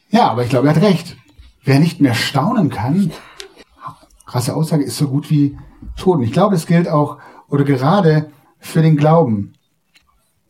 Ja, 0.09 0.29
aber 0.29 0.43
ich 0.43 0.49
glaube, 0.49 0.69
er 0.69 0.75
hat 0.75 0.81
recht. 0.81 1.17
Wer 1.65 1.79
nicht 1.79 1.99
mehr 1.99 2.13
staunen 2.13 2.69
kann, 2.69 3.11
krasse 4.25 4.55
Aussage, 4.55 4.85
ist 4.85 4.97
so 4.97 5.09
gut 5.09 5.29
wie 5.29 5.57
tot. 5.97 6.19
Und 6.19 6.23
ich 6.23 6.31
glaube, 6.31 6.55
es 6.55 6.67
gilt 6.67 6.87
auch 6.87 7.17
oder 7.51 7.63
gerade 7.63 8.31
für 8.59 8.81
den 8.81 8.97
Glauben. 8.97 9.53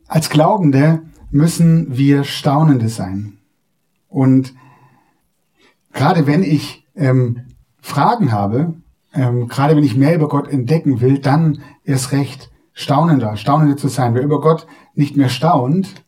Als 0.06 0.30
Glaubende 0.30 1.02
müssen 1.30 1.96
wir 1.96 2.24
Staunende 2.24 2.88
sein. 2.88 3.38
Und 4.08 4.54
gerade 5.92 6.26
wenn 6.26 6.42
ich 6.42 6.86
ähm, 6.94 7.46
Fragen 7.80 8.30
habe, 8.30 8.74
ähm, 9.14 9.48
gerade 9.48 9.76
wenn 9.76 9.84
ich 9.84 9.96
mehr 9.96 10.14
über 10.14 10.28
Gott 10.28 10.48
entdecken 10.48 11.00
will, 11.00 11.18
dann 11.18 11.60
erst 11.84 12.12
recht 12.12 12.50
staunender, 12.72 13.36
staunende 13.36 13.76
zu 13.76 13.88
sein. 13.88 14.14
Wer 14.14 14.22
über 14.22 14.40
Gott 14.40 14.66
nicht 14.94 15.16
mehr 15.16 15.28
staunt, 15.28 16.04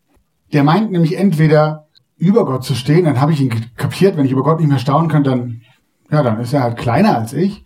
der 0.52 0.64
meint 0.64 0.92
nämlich 0.92 1.18
entweder 1.18 1.88
über 2.16 2.46
Gott 2.46 2.64
zu 2.64 2.74
stehen, 2.74 3.04
dann 3.04 3.20
habe 3.20 3.32
ich 3.32 3.40
ihn 3.40 3.52
kapiert, 3.76 4.16
wenn 4.16 4.24
ich 4.24 4.32
über 4.32 4.44
Gott 4.44 4.60
nicht 4.60 4.68
mehr 4.68 4.78
staunen 4.78 5.10
kann, 5.10 5.24
dann, 5.24 5.62
ja, 6.10 6.22
dann 6.22 6.40
ist 6.40 6.52
er 6.52 6.62
halt 6.62 6.76
kleiner 6.76 7.18
als 7.18 7.32
ich. 7.32 7.64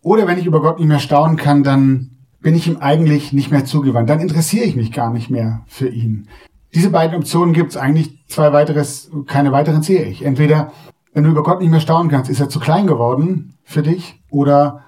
Oder 0.00 0.26
wenn 0.26 0.38
ich 0.38 0.46
über 0.46 0.62
Gott 0.62 0.78
nicht 0.78 0.88
mehr 0.88 0.98
staunen 0.98 1.36
kann, 1.36 1.62
dann 1.62 2.11
bin 2.42 2.54
ich 2.54 2.66
ihm 2.66 2.78
eigentlich 2.78 3.32
nicht 3.32 3.50
mehr 3.50 3.64
zugewandt. 3.64 4.10
Dann 4.10 4.20
interessiere 4.20 4.64
ich 4.64 4.76
mich 4.76 4.92
gar 4.92 5.12
nicht 5.12 5.30
mehr 5.30 5.62
für 5.66 5.88
ihn. 5.88 6.28
Diese 6.74 6.90
beiden 6.90 7.16
Optionen 7.16 7.54
gibt 7.54 7.70
es 7.70 7.76
eigentlich 7.76 8.26
zwei 8.28 8.52
weiteres, 8.52 9.10
keine 9.26 9.52
weiteren 9.52 9.82
sehe 9.82 10.04
ich. 10.04 10.24
Entweder, 10.24 10.72
wenn 11.12 11.24
du 11.24 11.30
über 11.30 11.42
Gott 11.42 11.60
nicht 11.60 11.70
mehr 11.70 11.80
staunen 11.80 12.10
kannst, 12.10 12.30
ist 12.30 12.40
er 12.40 12.48
zu 12.48 12.60
klein 12.60 12.86
geworden 12.86 13.54
für 13.64 13.82
dich 13.82 14.20
oder 14.30 14.80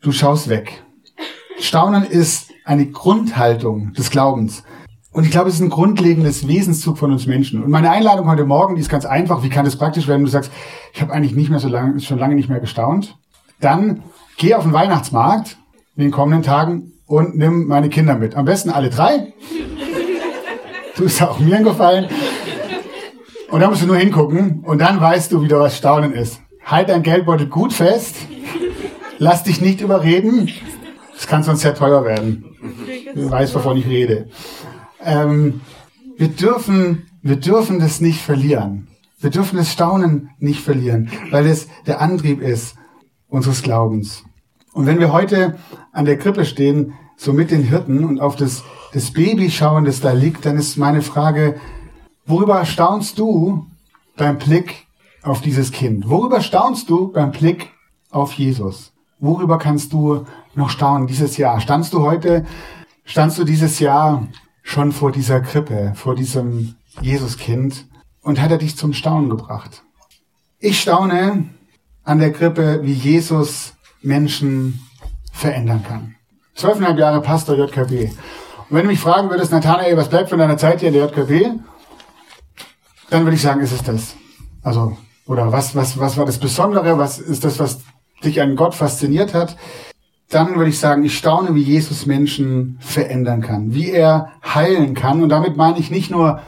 du 0.00 0.12
schaust 0.12 0.48
weg. 0.48 0.84
Staunen 1.58 2.04
ist 2.04 2.50
eine 2.64 2.86
Grundhaltung 2.86 3.92
des 3.92 4.10
Glaubens. 4.10 4.62
Und 5.12 5.24
ich 5.24 5.30
glaube, 5.30 5.48
es 5.48 5.54
ist 5.54 5.62
ein 5.62 5.70
grundlegendes 5.70 6.46
Wesenszug 6.46 6.98
von 6.98 7.10
uns 7.10 7.26
Menschen. 7.26 7.62
Und 7.62 7.70
meine 7.70 7.90
Einladung 7.90 8.28
heute 8.28 8.44
Morgen, 8.44 8.74
die 8.74 8.82
ist 8.82 8.90
ganz 8.90 9.06
einfach. 9.06 9.42
Wie 9.42 9.48
kann 9.48 9.64
das 9.64 9.76
praktisch 9.76 10.08
werden? 10.08 10.24
Du 10.24 10.30
sagst, 10.30 10.52
ich 10.92 11.00
habe 11.00 11.12
eigentlich 11.12 11.34
nicht 11.34 11.48
mehr 11.48 11.58
so 11.58 11.68
lange, 11.68 11.98
schon 12.00 12.18
lange 12.18 12.34
nicht 12.34 12.50
mehr 12.50 12.60
gestaunt. 12.60 13.16
Dann 13.58 14.02
geh 14.36 14.54
auf 14.54 14.64
den 14.64 14.74
Weihnachtsmarkt 14.74 15.56
in 15.96 16.02
den 16.02 16.10
kommenden 16.10 16.42
Tagen 16.42 16.92
und 17.06 17.36
nimm 17.36 17.66
meine 17.66 17.88
Kinder 17.88 18.16
mit. 18.16 18.34
Am 18.34 18.44
besten 18.44 18.70
alle 18.70 18.90
drei. 18.90 19.32
Du 20.96 21.04
ist 21.04 21.22
auch 21.22 21.38
mir 21.38 21.62
gefallen. 21.62 22.08
Und 23.50 23.60
da 23.60 23.68
musst 23.68 23.82
du 23.82 23.86
nur 23.86 23.96
hingucken 23.96 24.60
und 24.64 24.80
dann 24.80 25.00
weißt 25.00 25.32
du, 25.32 25.42
wie 25.42 25.48
da 25.48 25.60
was 25.60 25.76
Staunen 25.76 26.12
ist. 26.12 26.40
Halt 26.64 26.88
dein 26.88 27.02
Geldbeutel 27.02 27.46
gut 27.46 27.72
fest. 27.72 28.16
Lass 29.18 29.44
dich 29.44 29.60
nicht 29.60 29.80
überreden. 29.80 30.50
Das 31.14 31.26
kann 31.26 31.42
sonst 31.42 31.62
sehr 31.62 31.74
teuer 31.74 32.04
werden. 32.04 32.44
Du 33.14 33.30
weißt, 33.30 33.54
wovon 33.54 33.78
ich 33.78 33.86
rede. 33.86 34.28
Ähm, 35.02 35.60
wir 36.18 36.28
dürfen, 36.28 37.06
wir 37.22 37.36
dürfen 37.36 37.78
das 37.78 38.00
nicht 38.00 38.20
verlieren. 38.20 38.88
Wir 39.18 39.30
dürfen 39.30 39.56
das 39.56 39.72
Staunen 39.72 40.30
nicht 40.38 40.60
verlieren, 40.60 41.10
weil 41.30 41.46
es 41.46 41.68
der 41.86 42.02
Antrieb 42.02 42.42
ist 42.42 42.74
unseres 43.28 43.62
Glaubens. 43.62 44.24
Und 44.76 44.84
wenn 44.84 45.00
wir 45.00 45.10
heute 45.10 45.58
an 45.92 46.04
der 46.04 46.18
Krippe 46.18 46.44
stehen, 46.44 46.92
so 47.16 47.32
mit 47.32 47.50
den 47.50 47.62
Hirten 47.62 48.04
und 48.04 48.20
auf 48.20 48.36
das, 48.36 48.62
das 48.92 49.10
Baby 49.10 49.50
schauen, 49.50 49.86
das 49.86 50.02
da 50.02 50.12
liegt, 50.12 50.44
dann 50.44 50.58
ist 50.58 50.76
meine 50.76 51.00
Frage, 51.00 51.58
worüber 52.26 52.62
staunst 52.66 53.18
du 53.18 53.64
beim 54.18 54.36
Blick 54.36 54.86
auf 55.22 55.40
dieses 55.40 55.72
Kind? 55.72 56.10
Worüber 56.10 56.42
staunst 56.42 56.90
du 56.90 57.10
beim 57.10 57.32
Blick 57.32 57.70
auf 58.10 58.34
Jesus? 58.34 58.92
Worüber 59.18 59.56
kannst 59.56 59.94
du 59.94 60.26
noch 60.54 60.68
staunen 60.68 61.06
dieses 61.06 61.38
Jahr? 61.38 61.58
Standst 61.62 61.94
du 61.94 62.02
heute, 62.02 62.44
standst 63.06 63.38
du 63.38 63.44
dieses 63.44 63.78
Jahr 63.78 64.28
schon 64.62 64.92
vor 64.92 65.10
dieser 65.10 65.40
Krippe, 65.40 65.92
vor 65.94 66.14
diesem 66.14 66.74
Jesuskind 67.00 67.86
und 68.20 68.42
hat 68.42 68.50
er 68.50 68.58
dich 68.58 68.76
zum 68.76 68.92
Staunen 68.92 69.30
gebracht? 69.30 69.84
Ich 70.58 70.78
staune 70.78 71.48
an 72.04 72.18
der 72.18 72.30
Krippe, 72.30 72.80
wie 72.82 72.92
Jesus 72.92 73.75
Menschen 74.06 74.80
verändern 75.32 75.82
kann. 75.86 76.14
Zwölfeinhalb 76.54 76.98
Jahre 76.98 77.20
Pastor 77.20 77.56
JKB. 77.56 78.10
Und 78.68 78.76
wenn 78.76 78.82
du 78.82 78.88
mich 78.88 79.00
fragen 79.00 79.28
würdest, 79.28 79.52
Nathanael, 79.52 79.96
was 79.96 80.08
bleibt 80.08 80.30
von 80.30 80.38
deiner 80.38 80.56
Zeit 80.56 80.80
hier 80.80 80.88
in 80.88 80.94
der 80.94 81.06
JKB? 81.06 81.60
Dann 83.10 83.24
würde 83.24 83.34
ich 83.34 83.42
sagen, 83.42 83.60
ist 83.60 83.72
es 83.72 83.82
das. 83.82 84.16
Also, 84.62 84.96
oder 85.26 85.52
was, 85.52 85.74
was, 85.74 85.98
was 85.98 86.16
war 86.16 86.24
das 86.24 86.38
Besondere? 86.38 86.98
Was 86.98 87.18
ist 87.18 87.44
das, 87.44 87.58
was 87.58 87.80
dich 88.24 88.40
an 88.40 88.56
Gott 88.56 88.74
fasziniert 88.74 89.34
hat? 89.34 89.56
Dann 90.30 90.56
würde 90.56 90.70
ich 90.70 90.78
sagen, 90.78 91.04
ich 91.04 91.18
staune, 91.18 91.54
wie 91.54 91.62
Jesus 91.62 92.06
Menschen 92.06 92.78
verändern 92.80 93.42
kann, 93.42 93.74
wie 93.74 93.90
er 93.90 94.32
heilen 94.42 94.94
kann. 94.94 95.22
Und 95.22 95.28
damit 95.28 95.56
meine 95.56 95.78
ich 95.78 95.90
nicht 95.90 96.10
nur 96.10 96.40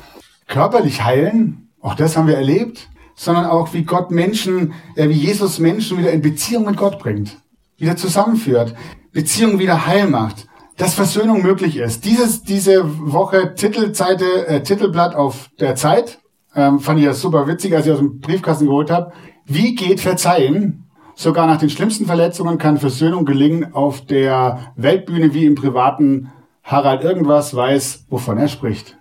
körperlich 0.46 1.04
heilen, 1.04 1.68
auch 1.80 1.94
das 1.94 2.16
haben 2.16 2.26
wir 2.26 2.36
erlebt, 2.36 2.88
sondern 3.14 3.46
auch 3.46 3.72
wie 3.74 3.84
Gott 3.84 4.10
Menschen, 4.10 4.72
äh, 4.96 5.08
wie 5.08 5.12
Jesus 5.12 5.58
Menschen 5.58 5.98
wieder 5.98 6.12
in 6.12 6.22
Beziehung 6.22 6.64
mit 6.64 6.76
Gott 6.76 6.98
bringt 6.98 7.36
wieder 7.78 7.96
zusammenführt, 7.96 8.74
Beziehungen 9.12 9.58
wieder 9.58 9.86
heil 9.86 10.08
macht, 10.08 10.46
dass 10.76 10.94
Versöhnung 10.94 11.42
möglich 11.42 11.76
ist. 11.76 12.04
Dieses, 12.04 12.42
diese 12.42 12.84
Woche 13.12 13.54
Titelseite, 13.54 14.46
äh, 14.46 14.62
Titelblatt 14.62 15.14
auf 15.14 15.48
der 15.58 15.74
Zeit, 15.74 16.18
ähm, 16.54 16.80
fand 16.80 16.98
ich 16.98 17.06
ja 17.06 17.14
super 17.14 17.46
witzig, 17.46 17.74
als 17.74 17.86
ich 17.86 17.92
aus 17.92 17.98
dem 17.98 18.20
Briefkasten 18.20 18.66
geholt 18.66 18.90
habe. 18.90 19.12
Wie 19.46 19.74
geht 19.74 20.00
Verzeihen? 20.00 20.84
Sogar 21.14 21.46
nach 21.46 21.58
den 21.58 21.70
schlimmsten 21.70 22.06
Verletzungen 22.06 22.58
kann 22.58 22.78
Versöhnung 22.78 23.24
gelingen 23.24 23.74
auf 23.74 24.06
der 24.06 24.72
Weltbühne 24.76 25.34
wie 25.34 25.46
im 25.46 25.56
privaten. 25.56 26.30
Harald 26.62 27.02
irgendwas 27.02 27.56
weiß, 27.56 28.04
wovon 28.08 28.38
er 28.38 28.48
spricht. 28.48 28.96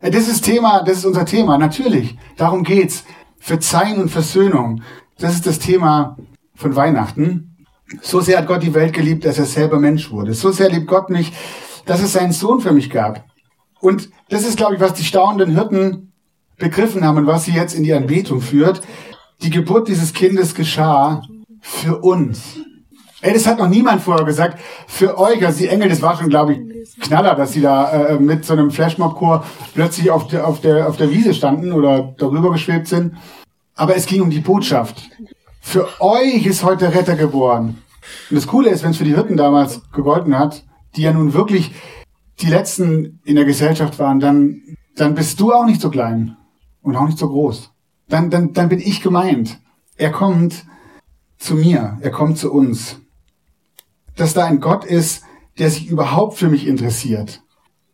Äh, 0.00 0.10
das 0.10 0.28
ist 0.28 0.42
Thema, 0.44 0.82
das 0.82 0.98
ist 0.98 1.04
unser 1.04 1.24
Thema, 1.24 1.58
natürlich. 1.58 2.16
Darum 2.36 2.64
geht's. 2.64 3.04
Verzeihen 3.38 4.00
und 4.00 4.08
Versöhnung. 4.08 4.82
Das 5.18 5.34
ist 5.34 5.46
das 5.46 5.60
Thema 5.60 6.16
von 6.56 6.74
Weihnachten. 6.74 7.55
So 8.02 8.20
sehr 8.20 8.38
hat 8.38 8.46
Gott 8.46 8.62
die 8.62 8.74
Welt 8.74 8.92
geliebt, 8.92 9.24
dass 9.24 9.38
er 9.38 9.44
selber 9.44 9.78
Mensch 9.78 10.10
wurde. 10.10 10.34
So 10.34 10.50
sehr 10.50 10.68
liebt 10.68 10.88
Gott 10.88 11.10
mich, 11.10 11.32
dass 11.84 12.02
es 12.02 12.12
seinen 12.12 12.32
Sohn 12.32 12.60
für 12.60 12.72
mich 12.72 12.90
gab. 12.90 13.24
Und 13.80 14.10
das 14.28 14.46
ist, 14.46 14.56
glaube 14.56 14.74
ich, 14.74 14.80
was 14.80 14.94
die 14.94 15.04
staunenden 15.04 15.54
Hirten 15.54 16.12
begriffen 16.58 17.04
haben 17.04 17.18
und 17.18 17.26
was 17.26 17.44
sie 17.44 17.52
jetzt 17.52 17.74
in 17.74 17.84
die 17.84 17.92
Anbetung 17.92 18.40
führt. 18.40 18.80
Die 19.42 19.50
Geburt 19.50 19.88
dieses 19.88 20.12
Kindes 20.12 20.54
geschah 20.54 21.22
für 21.60 21.98
uns. 21.98 22.58
Ey, 23.20 23.32
das 23.32 23.46
hat 23.46 23.58
noch 23.58 23.68
niemand 23.68 24.02
vorher 24.02 24.24
gesagt. 24.24 24.60
Für 24.86 25.18
euch, 25.18 25.44
also 25.44 25.58
die 25.58 25.68
Engel, 25.68 25.88
das 25.88 26.02
war 26.02 26.16
schon, 26.16 26.28
glaube 26.28 26.54
ich, 26.54 27.00
Knaller, 27.00 27.34
dass 27.34 27.52
sie 27.52 27.60
da 27.60 27.90
äh, 27.90 28.18
mit 28.18 28.44
so 28.44 28.52
einem 28.52 28.70
Flashmob-Chor 28.70 29.44
plötzlich 29.74 30.10
auf 30.10 30.28
der, 30.28 30.46
auf, 30.46 30.60
der, 30.60 30.88
auf 30.88 30.96
der 30.96 31.10
Wiese 31.10 31.34
standen 31.34 31.72
oder 31.72 32.14
darüber 32.18 32.52
geschwebt 32.52 32.88
sind. 32.88 33.14
Aber 33.74 33.96
es 33.96 34.06
ging 34.06 34.22
um 34.22 34.30
die 34.30 34.40
Botschaft. 34.40 35.10
Für 35.68 36.00
euch 36.00 36.46
ist 36.46 36.62
heute 36.62 36.94
Retter 36.94 37.16
geboren. 37.16 37.82
Und 38.30 38.36
das 38.36 38.46
Coole 38.46 38.70
ist, 38.70 38.84
wenn 38.84 38.92
es 38.92 38.98
für 38.98 39.04
die 39.04 39.16
Hirten 39.16 39.36
damals 39.36 39.82
gegolten 39.90 40.38
hat, 40.38 40.64
die 40.94 41.02
ja 41.02 41.12
nun 41.12 41.34
wirklich 41.34 41.74
die 42.38 42.46
Letzten 42.46 43.20
in 43.24 43.34
der 43.34 43.44
Gesellschaft 43.44 43.98
waren, 43.98 44.20
dann, 44.20 44.62
dann 44.94 45.16
bist 45.16 45.40
du 45.40 45.52
auch 45.52 45.66
nicht 45.66 45.80
so 45.80 45.90
klein 45.90 46.36
und 46.82 46.94
auch 46.94 47.06
nicht 47.06 47.18
so 47.18 47.28
groß. 47.28 47.72
Dann, 48.08 48.30
dann, 48.30 48.52
dann 48.52 48.68
bin 48.68 48.78
ich 48.78 49.02
gemeint. 49.02 49.58
Er 49.96 50.12
kommt 50.12 50.64
zu 51.36 51.56
mir, 51.56 51.98
er 52.00 52.12
kommt 52.12 52.38
zu 52.38 52.52
uns. 52.52 53.00
Dass 54.14 54.34
da 54.34 54.44
ein 54.44 54.60
Gott 54.60 54.84
ist, 54.84 55.24
der 55.58 55.68
sich 55.68 55.88
überhaupt 55.88 56.38
für 56.38 56.48
mich 56.48 56.64
interessiert. 56.68 57.42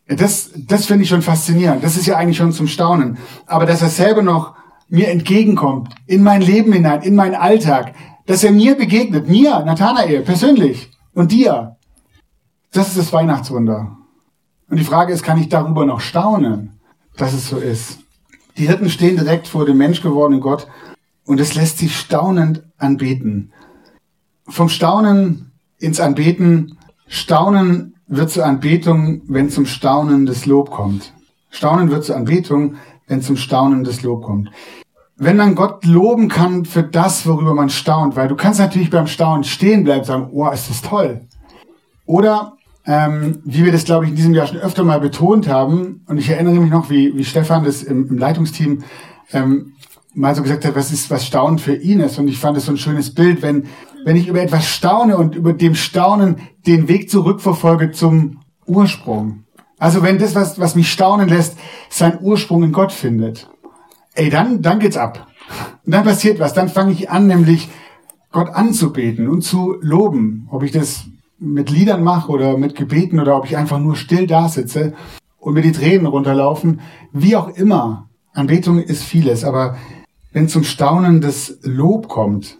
Das, 0.07 0.51
das 0.55 0.85
finde 0.85 1.05
ich 1.05 1.09
schon 1.09 1.23
faszinierend. 1.23 1.83
Das 1.83 1.97
ist 1.97 2.05
ja 2.05 2.19
eigentlich 2.19 2.37
schon 2.37 2.53
zum 2.53 2.67
Staunen. 2.67 3.17
Aber 3.47 3.65
dass 3.65 3.81
er 3.81 3.89
selber 3.89 4.21
noch 4.21 4.57
mir 4.93 5.09
entgegenkommt, 5.09 5.95
in 6.07 6.23
mein 6.23 6.43
Leben 6.43 6.71
hinein, 6.71 7.01
in 7.01 7.15
meinen 7.15 7.35
Alltag, 7.35 7.95
dass 8.27 8.45
er 8.45 8.53
mir 8.53 8.77
begegnet, 8.77 9.27
mir, 9.27 9.65
Nathanael, 9.65 10.21
persönlich 10.21 10.91
und 11.15 11.33
dir. 11.33 11.77
Das 12.73 12.89
ist 12.89 12.99
das 12.99 13.13
Weihnachtswunder. 13.13 13.97
Und 14.69 14.77
die 14.77 14.85
Frage 14.85 15.15
ist, 15.15 15.23
kann 15.23 15.39
ich 15.39 15.49
darüber 15.49 15.87
noch 15.87 16.01
staunen, 16.01 16.79
dass 17.17 17.33
es 17.33 17.49
so 17.49 17.57
ist? 17.57 18.01
Die 18.59 18.67
Hirten 18.67 18.91
stehen 18.91 19.17
direkt 19.17 19.49
vor 19.49 19.65
dem 19.65 19.79
menschgewordenen 19.79 20.43
Gott 20.43 20.67
und 21.25 21.41
es 21.41 21.55
lässt 21.55 21.79
sich 21.79 21.97
staunend 21.97 22.63
anbeten. 22.77 23.51
Vom 24.47 24.69
Staunen 24.69 25.53
ins 25.79 26.01
Anbeten, 26.01 26.77
Staunen 27.07 27.95
wird 28.09 28.29
zur 28.29 28.45
Anbetung, 28.45 29.23
wenn 29.27 29.49
zum 29.49 29.65
Staunen 29.65 30.27
das 30.27 30.45
Lob 30.45 30.71
kommt. 30.71 31.15
Staunen 31.49 31.91
wird 31.91 32.05
zur 32.05 32.17
Anbetung, 32.17 32.75
wenn 33.07 33.23
zum 33.23 33.39
Staunen 33.39 33.85
das 33.85 34.03
Lob 34.03 34.23
kommt 34.23 34.51
wenn 35.25 35.37
man 35.37 35.55
Gott 35.55 35.85
loben 35.85 36.29
kann 36.29 36.65
für 36.65 36.83
das, 36.83 37.27
worüber 37.27 37.55
man 37.55 37.71
staunt, 37.71 38.17
weil 38.17 38.27
du 38.27 38.35
kannst 38.35 38.59
natürlich 38.59 38.91
beim 38.91 39.07
Staunen 39.07 39.45
stehen 39.45 39.85
bleiben 39.85 40.01
und 40.01 40.07
sagen, 40.07 40.29
oh, 40.33 40.49
ist 40.49 40.69
das 40.69 40.83
toll. 40.83 41.21
Oder 42.07 42.55
ähm, 42.85 43.39
wie 43.45 43.65
wir 43.65 43.71
das, 43.71 43.85
glaube 43.85 44.05
ich, 44.05 44.11
in 44.11 44.17
diesem 44.17 44.35
Jahr 44.35 44.49
schon 44.49 44.57
öfter 44.57 44.83
mal 44.83 44.99
betont 44.99 45.49
haben, 45.49 46.05
und 46.09 46.19
ich 46.19 46.29
erinnere 46.29 46.55
mich 46.55 46.71
noch, 46.71 46.91
wie, 46.91 47.17
wie 47.17 47.25
Stefan 47.25 47.63
das 47.63 47.85
im, 47.85 48.09
im 48.09 48.19
Leitungsteam 48.19 48.83
ähm, 49.33 49.75
mal 50.13 50.35
so 50.35 50.43
gesagt 50.43 50.65
hat, 50.65 50.75
was 50.75 50.93
ist, 50.93 51.09
was 51.09 51.25
Staunen 51.25 51.61
für 51.61 51.77
ihn 51.77 52.01
ist. 52.01 52.19
Und 52.19 52.27
ich 52.27 52.39
fand 52.39 52.57
es 52.57 52.67
so 52.67 52.73
ein 52.73 52.77
schönes 52.77 53.15
Bild, 53.15 53.43
wenn, 53.43 53.67
wenn 54.05 54.17
ich 54.17 54.27
über 54.27 54.43
etwas 54.43 54.67
staune 54.67 55.17
und 55.17 55.37
über 55.37 55.53
dem 55.53 55.77
Staunen 55.77 56.37
den 56.67 56.89
Weg 56.89 57.09
zurückverfolge 57.09 57.93
zum 57.93 58.41
Ursprung. 58.67 59.45
Also 59.79 60.03
wenn 60.03 60.19
das, 60.19 60.35
was, 60.35 60.59
was 60.59 60.75
mich 60.75 60.91
staunen 60.91 61.29
lässt, 61.29 61.57
seinen 61.89 62.19
Ursprung 62.21 62.65
in 62.65 62.73
Gott 62.73 62.91
findet, 62.91 63.49
ey, 64.15 64.31
dann, 64.31 64.63
dann 64.63 64.79
geht's 64.79 64.97
ab. 64.97 65.27
Und 65.85 65.93
dann 65.93 66.05
passiert 66.05 66.41
was. 66.41 66.55
Dann 66.55 66.69
fange 66.69 66.93
ich 66.93 67.11
an, 67.11 67.27
nämlich 67.27 67.69
Gott 68.31 68.51
anzubeten 68.51 69.29
und 69.29 69.43
zu 69.43 69.77
loben. 69.81 70.49
Ob 70.51 70.63
ich 70.63 70.71
das 70.71 71.07
mit 71.39 71.71
Liedern 71.71 72.03
mache 72.03 72.31
oder 72.31 72.57
mit 72.57 72.75
Gebeten 72.75 73.21
oder 73.21 73.37
ob 73.37 73.47
ich 73.47 73.57
einfach 73.57 73.79
nur 73.79 73.97
still 73.97 74.27
da 74.27 74.49
sitze 74.49 74.95
und 75.39 75.55
mir 75.55 75.63
die 75.63 75.73
Tränen 75.73 76.07
runterlaufen. 76.07 76.81
Wie 77.13 77.37
auch 77.37 77.49
immer. 77.49 78.09
Anbetung 78.33 78.79
ist 78.79 79.03
vieles, 79.03 79.45
aber 79.45 79.77
wenn 80.33 80.49
zum 80.49 80.65
Staunen 80.65 81.21
das 81.21 81.59
Lob 81.63 82.09
kommt, 82.09 82.59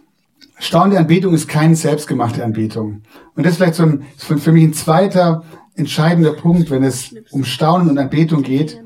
staunende 0.59 0.99
Anbetung 0.99 1.33
ist 1.33 1.47
keine 1.47 1.75
selbstgemachte 1.75 2.43
Anbetung. 2.43 3.01
Und 3.35 3.43
das 3.43 3.53
ist 3.53 3.57
vielleicht 3.57 3.75
so 3.75 3.83
ein, 3.83 4.03
für 4.17 4.51
mich 4.51 4.63
ein 4.63 4.73
zweiter 4.73 5.43
entscheidender 5.75 6.33
Punkt, 6.33 6.69
wenn 6.69 6.83
es 6.83 7.15
um 7.31 7.43
Staunen 7.43 7.89
und 7.89 7.97
Anbetung 7.97 8.43
geht. 8.43 8.82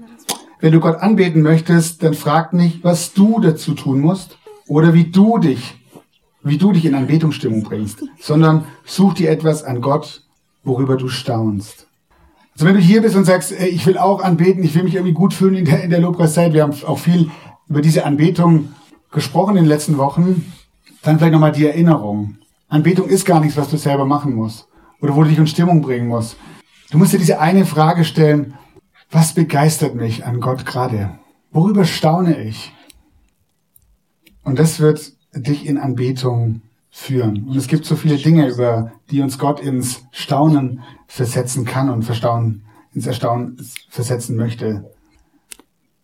Wenn 0.60 0.72
du 0.72 0.80
Gott 0.80 0.98
anbeten 0.98 1.44
möchtest, 1.44 2.02
dann 2.02 2.16
frag 2.16 2.54
nicht, 2.54 2.84
was 2.84 3.14
du 3.14 3.40
dazu 3.40 3.74
tun 3.76 4.02
musst 4.02 4.38
oder 4.68 4.94
wie 4.94 5.06
du 5.06 5.38
dich, 5.38 5.76
wie 6.42 6.58
du 6.58 6.72
dich 6.72 6.86
in 6.86 6.96
Anbetungsstimmung 6.96 7.64
bringst, 7.64 8.04
sondern 8.20 8.66
such 8.84 9.14
dir 9.14 9.30
etwas 9.30 9.64
an 9.64 9.82
Gott, 9.82 10.24
worüber 10.64 10.98
du 10.98 11.10
staunst. 11.10 11.88
Also 12.54 12.66
wenn 12.66 12.74
du 12.74 12.80
hier 12.80 13.04
bist 13.04 13.16
und 13.16 13.26
sagst, 13.26 13.52
ich 13.52 13.86
will 13.86 14.00
auch 14.00 14.24
anbeten, 14.24 14.64
ich 14.64 14.74
will 14.74 14.82
mich 14.82 14.96
irgendwie 14.96 15.14
gut 15.14 15.36
fühlen 15.36 15.54
in 15.54 15.66
der, 15.66 15.84
in 15.84 15.92
der 15.92 16.00
Lobpreiszeit, 16.00 16.54
wir 16.54 16.64
haben 16.64 16.74
auch 16.88 16.98
viel 16.98 17.30
über 17.70 17.82
diese 17.82 18.04
Anbetung 18.04 18.70
gesprochen 19.12 19.58
in 19.58 19.64
den 19.64 19.70
letzten 19.70 20.00
Wochen, 20.00 20.52
dann 21.04 21.20
vielleicht 21.20 21.34
nochmal 21.34 21.52
die 21.52 21.68
Erinnerung. 21.68 22.38
Anbetung 22.68 23.08
ist 23.08 23.26
gar 23.26 23.40
nichts, 23.40 23.58
was 23.58 23.70
du 23.70 23.78
selber 23.78 24.06
machen 24.06 24.34
musst 24.34 24.68
oder 25.02 25.16
wo 25.16 25.22
du 25.22 25.30
dich 25.30 25.38
in 25.38 25.46
Stimmung 25.46 25.84
bringen 25.84 26.08
musst. 26.08 26.36
Du 26.90 26.98
musst 26.98 27.14
dir 27.14 27.20
diese 27.20 27.40
eine 27.40 27.66
Frage 27.66 28.04
stellen, 28.04 28.56
was 29.10 29.34
begeistert 29.34 29.96
mich 29.96 30.26
an 30.26 30.40
Gott 30.40 30.66
gerade? 30.66 31.18
Worüber 31.52 31.86
staune 31.86 32.42
ich? 32.44 32.74
Und 34.44 34.60
das 34.60 34.80
wird 34.80 35.14
dich 35.34 35.66
in 35.66 35.78
Anbetung 35.78 36.62
führen. 36.90 37.48
Und 37.48 37.56
es 37.56 37.68
gibt 37.68 37.86
so 37.86 37.96
viele 37.96 38.18
Dinge, 38.18 38.50
über 38.50 38.92
die 39.12 39.22
uns 39.22 39.38
Gott 39.38 39.60
ins 39.60 40.04
Staunen 40.12 40.84
versetzen 41.08 41.66
kann 41.66 41.90
und 41.90 42.04
Verstaunen, 42.04 42.64
ins 42.94 43.08
Erstaunen 43.08 43.58
versetzen 43.90 44.36
möchte. 44.36 44.90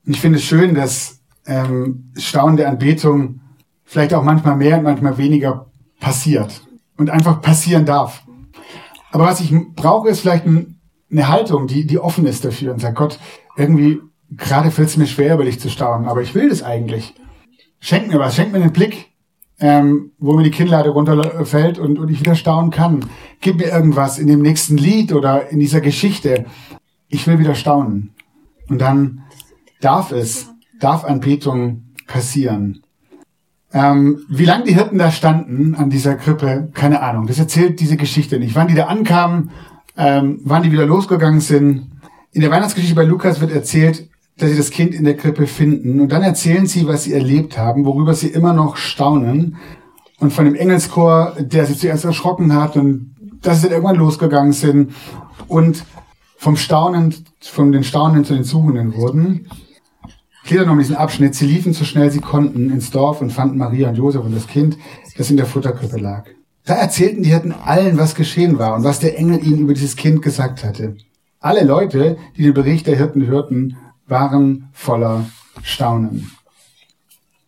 Und 0.05 0.13
ich 0.15 0.21
finde 0.21 0.37
es 0.37 0.45
schön, 0.45 0.75
dass 0.75 1.19
ähm, 1.45 2.11
Staunen 2.17 2.57
der 2.57 2.69
Anbetung 2.69 3.41
vielleicht 3.85 4.13
auch 4.13 4.23
manchmal 4.23 4.55
mehr 4.55 4.77
und 4.77 4.83
manchmal 4.83 5.17
weniger 5.17 5.67
passiert 5.99 6.61
und 6.97 7.09
einfach 7.09 7.41
passieren 7.41 7.85
darf. 7.85 8.23
Aber 9.11 9.25
was 9.25 9.39
ich 9.39 9.53
brauche, 9.75 10.09
ist 10.09 10.21
vielleicht 10.21 10.45
ein, 10.45 10.72
eine 11.13 11.29
Haltung, 11.29 11.67
die, 11.67 11.87
die 11.87 11.99
offen 11.99 12.25
ist 12.25 12.43
dafür 12.43 12.73
und 12.73 12.79
sagt, 12.79 12.97
Gott, 12.97 13.19
irgendwie, 13.55 14.01
gerade 14.31 14.71
fällt 14.71 14.89
es 14.89 14.97
mir 14.97 15.07
schwer, 15.07 15.35
über 15.35 15.45
dich 15.45 15.59
zu 15.59 15.69
staunen, 15.69 16.07
aber 16.07 16.21
ich 16.21 16.35
will 16.35 16.49
das 16.49 16.63
eigentlich. 16.63 17.13
Schenk 17.79 18.07
mir 18.07 18.19
was, 18.19 18.35
schenk 18.35 18.51
mir 18.51 18.61
einen 18.61 18.73
Blick, 18.73 19.11
ähm, 19.59 20.11
wo 20.17 20.33
mir 20.33 20.43
die 20.43 20.51
Kinnlade 20.51 20.89
runterfällt 20.89 21.79
und, 21.79 21.99
und 21.99 22.09
ich 22.09 22.19
wieder 22.19 22.35
staunen 22.35 22.71
kann. 22.71 23.05
Gib 23.39 23.57
mir 23.57 23.67
irgendwas 23.67 24.17
in 24.17 24.27
dem 24.27 24.41
nächsten 24.41 24.77
Lied 24.77 25.13
oder 25.13 25.49
in 25.49 25.59
dieser 25.59 25.81
Geschichte. 25.81 26.45
Ich 27.07 27.27
will 27.27 27.39
wieder 27.39 27.55
staunen. 27.55 28.13
Und 28.69 28.81
dann 28.81 29.23
darf 29.81 30.11
es, 30.11 30.49
darf 30.79 31.03
Anbetung 31.03 31.83
passieren. 32.07 32.81
Ähm, 33.73 34.25
wie 34.29 34.45
lange 34.45 34.65
die 34.65 34.75
Hirten 34.75 34.97
da 34.99 35.11
standen 35.11 35.75
an 35.75 35.89
dieser 35.89 36.15
Krippe, 36.15 36.69
keine 36.73 37.01
Ahnung. 37.01 37.27
Das 37.27 37.39
erzählt 37.39 37.79
diese 37.79 37.97
Geschichte 37.97 38.39
nicht. 38.39 38.55
Wann 38.55 38.67
die 38.67 38.75
da 38.75 38.85
ankamen, 38.85 39.49
ähm, 39.97 40.39
wann 40.43 40.63
die 40.63 40.71
wieder 40.71 40.85
losgegangen 40.85 41.41
sind. 41.41 41.91
In 42.31 42.41
der 42.41 42.51
Weihnachtsgeschichte 42.51 42.95
bei 42.95 43.03
Lukas 43.03 43.41
wird 43.41 43.51
erzählt, 43.51 44.09
dass 44.37 44.49
sie 44.49 44.57
das 44.57 44.71
Kind 44.71 44.95
in 44.95 45.03
der 45.03 45.15
Krippe 45.15 45.45
finden. 45.45 45.99
Und 45.99 46.11
dann 46.11 46.23
erzählen 46.23 46.65
sie, 46.65 46.87
was 46.87 47.03
sie 47.03 47.13
erlebt 47.13 47.57
haben, 47.57 47.85
worüber 47.85 48.13
sie 48.13 48.27
immer 48.27 48.53
noch 48.53 48.75
staunen. 48.75 49.57
Und 50.19 50.33
von 50.33 50.45
dem 50.45 50.55
Engelschor, 50.55 51.35
der 51.39 51.65
sie 51.65 51.77
zuerst 51.77 52.05
erschrocken 52.05 52.55
hat 52.55 52.75
und 52.75 53.15
dass 53.41 53.57
sie 53.57 53.63
dann 53.63 53.73
irgendwann 53.73 53.97
losgegangen 53.97 54.53
sind. 54.53 54.93
Und 55.47 55.85
vom 56.37 56.55
Staunen, 56.55 57.13
von 57.41 57.71
den 57.71 57.83
Staunenden 57.83 58.25
zu 58.25 58.33
den 58.33 58.43
Suchenden 58.43 58.95
wurden. 58.95 59.47
Hier 60.45 60.65
noch 60.65 60.77
diesen 60.77 60.95
Abschnitt. 60.95 61.35
Sie 61.35 61.45
liefen 61.45 61.71
so 61.73 61.85
schnell 61.85 62.11
sie 62.11 62.19
konnten 62.19 62.69
ins 62.69 62.91
Dorf 62.91 63.21
und 63.21 63.31
fanden 63.31 63.57
Maria 63.57 63.89
und 63.89 63.95
Josef 63.95 64.23
und 64.25 64.35
das 64.35 64.47
Kind, 64.47 64.77
das 65.17 65.29
in 65.29 65.37
der 65.37 65.45
Futterkrippe 65.45 65.97
lag. 65.97 66.25
Da 66.65 66.75
erzählten 66.75 67.23
die 67.23 67.29
Hirten 67.29 67.51
allen, 67.51 67.97
was 67.97 68.15
geschehen 68.15 68.57
war 68.57 68.75
und 68.75 68.83
was 68.83 68.99
der 68.99 69.17
Engel 69.17 69.45
ihnen 69.45 69.59
über 69.59 69.73
dieses 69.73 69.97
Kind 69.97 70.21
gesagt 70.21 70.63
hatte. 70.63 70.95
Alle 71.39 71.65
Leute, 71.65 72.17
die 72.37 72.43
den 72.43 72.53
Bericht 72.53 72.87
der 72.87 72.95
Hirten 72.95 73.27
hörten, 73.27 73.75
waren 74.07 74.69
voller 74.71 75.25
Staunen. 75.61 76.31